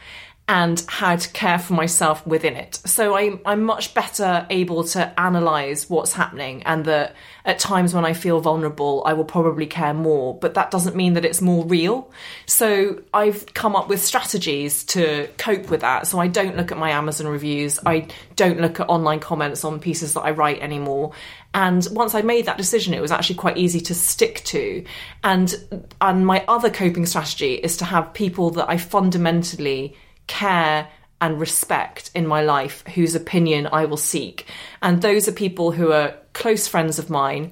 [0.48, 2.76] and how to care for myself within it.
[2.86, 8.06] So I'm, I'm much better able to analyse what's happening and that at times when
[8.06, 11.66] I feel vulnerable, I will probably care more, but that doesn't mean that it's more
[11.66, 12.10] real.
[12.46, 16.06] So I've come up with strategies to cope with that.
[16.06, 19.80] So I don't look at my Amazon reviews, I don't look at online comments on
[19.80, 21.12] pieces that I write anymore.
[21.58, 24.84] And once I made that decision, it was actually quite easy to stick to.
[25.24, 25.52] And
[26.00, 29.96] and my other coping strategy is to have people that I fundamentally
[30.28, 30.86] care
[31.20, 34.46] and respect in my life whose opinion I will seek.
[34.82, 37.50] And those are people who are close friends of mine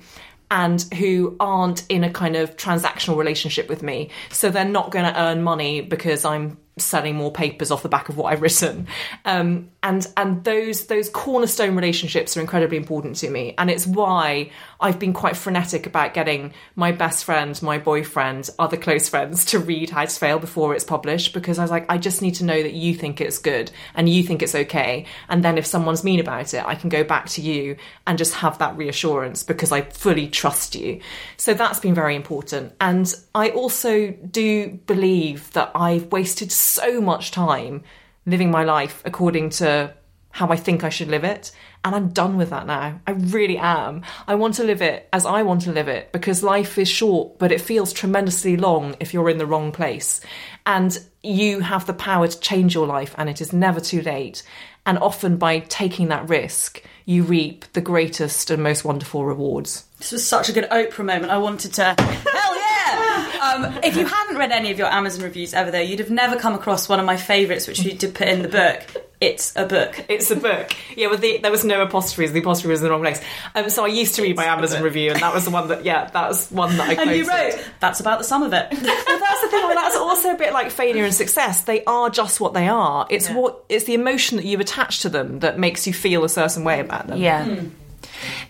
[0.53, 4.11] and who aren't in a kind of transactional relationship with me.
[4.31, 8.09] So they're not going to earn money because I'm selling more papers off the back
[8.09, 8.86] of what I've written.
[9.24, 13.55] Um, and and those those cornerstone relationships are incredibly important to me.
[13.59, 14.51] And it's why
[14.81, 19.59] I've been quite frenetic about getting my best friend, my boyfriend, other close friends to
[19.59, 22.44] read How to Fail before it's published because I was like, I just need to
[22.44, 25.07] know that you think it's good and you think it's okay.
[25.28, 27.77] And then if someone's mean about it, I can go back to you
[28.07, 31.01] and just have that reassurance because I fully trust you.
[31.36, 32.74] So that's been very important.
[32.81, 37.82] And I also do believe that I've wasted so much time
[38.27, 39.94] living my life according to
[40.37, 41.51] how I think I should live it.
[41.83, 43.01] And I'm done with that now.
[43.07, 44.03] I really am.
[44.29, 47.39] I want to live it as I want to live it because life is short,
[47.39, 50.21] but it feels tremendously long if you're in the wrong place.
[50.67, 54.43] And you have the power to change your life, and it is never too late.
[54.85, 59.87] And often by taking that risk, you reap the greatest and most wonderful rewards.
[59.97, 61.33] This was such a good Oprah moment.
[61.33, 61.95] I wanted to.
[61.99, 62.66] Hell yeah!
[62.97, 66.36] Um, if you hadn't read any of your Amazon reviews ever, though, you'd have never
[66.36, 68.82] come across one of my favourites, which you did put in the book.
[69.20, 70.05] It's a book.
[70.10, 70.77] It's a book.
[70.94, 72.32] Yeah, well, the, there was no apostrophes.
[72.32, 73.23] The apostrophe was in the wrong place.
[73.55, 75.85] Um, so I used to read my Amazon review, and that was the one that,
[75.86, 78.68] yeah, that was one that I And you wrote, that's about the sum of it.
[78.73, 79.62] well, that's the thing.
[79.62, 81.64] Well, that's also a bit like failure and success.
[81.64, 83.06] They are just what they are.
[83.09, 86.28] It's what it's the emotion that you attach to them that makes you feel a
[86.28, 87.18] certain way about them.
[87.18, 87.62] Yeah.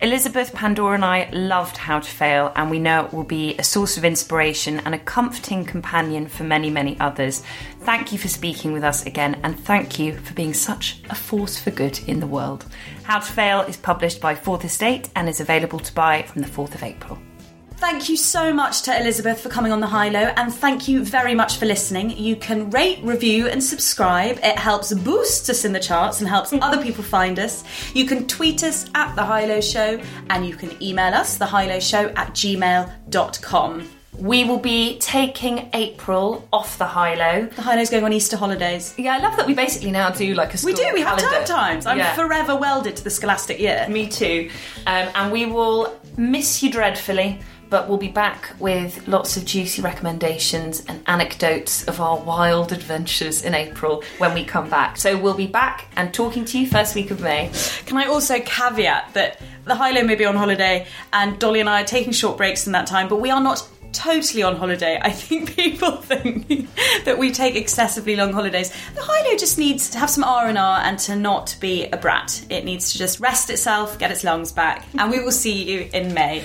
[0.01, 3.63] Elizabeth, Pandora, and I loved How to Fail, and we know it will be a
[3.63, 7.43] source of inspiration and a comforting companion for many, many others.
[7.81, 11.59] Thank you for speaking with us again, and thank you for being such a force
[11.59, 12.67] for good in the world.
[13.05, 16.49] How to Fail is published by Fourth Estate and is available to buy from the
[16.49, 17.19] 4th of April.
[17.79, 21.05] Thank you so much to Elizabeth for coming on the high low, and thank you
[21.05, 22.11] very much for listening.
[22.11, 24.39] You can rate, review, and subscribe.
[24.43, 27.65] It helps boost us in the charts and helps other people find us.
[27.95, 30.01] You can tweet us at the High Low Show,
[30.31, 33.91] and you can email us, the High Low Show at gmail.com.
[34.19, 37.45] We will be taking April off the high low.
[37.49, 38.95] The High Low's going on Easter holidays.
[38.97, 41.19] Yeah, I love that we basically now do like a school We do, we have
[41.19, 41.85] term times.
[41.85, 42.15] I'm Yeah.
[42.15, 43.87] forever welded to the scholastic year.
[43.91, 44.49] Me too.
[44.87, 49.83] Um, and we will miss you dreadfully, but we'll be back with lots of juicy
[49.83, 54.97] recommendations and anecdotes of our wild adventures in April when we come back.
[54.97, 57.51] So we'll be back and talking to you first week of May.
[57.87, 61.69] Can I also caveat that the High Low may be on holiday and Dolly and
[61.69, 63.67] I are taking short breaks in that time, but we are not
[63.97, 64.99] totally on holiday.
[65.03, 66.69] I think people think
[67.05, 68.71] that we take excessively long holidays.
[68.95, 72.45] The High Low just needs to have some R&R and to not be a brat.
[72.51, 75.89] It needs to just rest itself, get its lungs back, and we will see you
[75.93, 76.45] in May.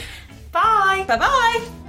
[0.52, 1.06] Bye!
[1.08, 1.81] Bye-bye!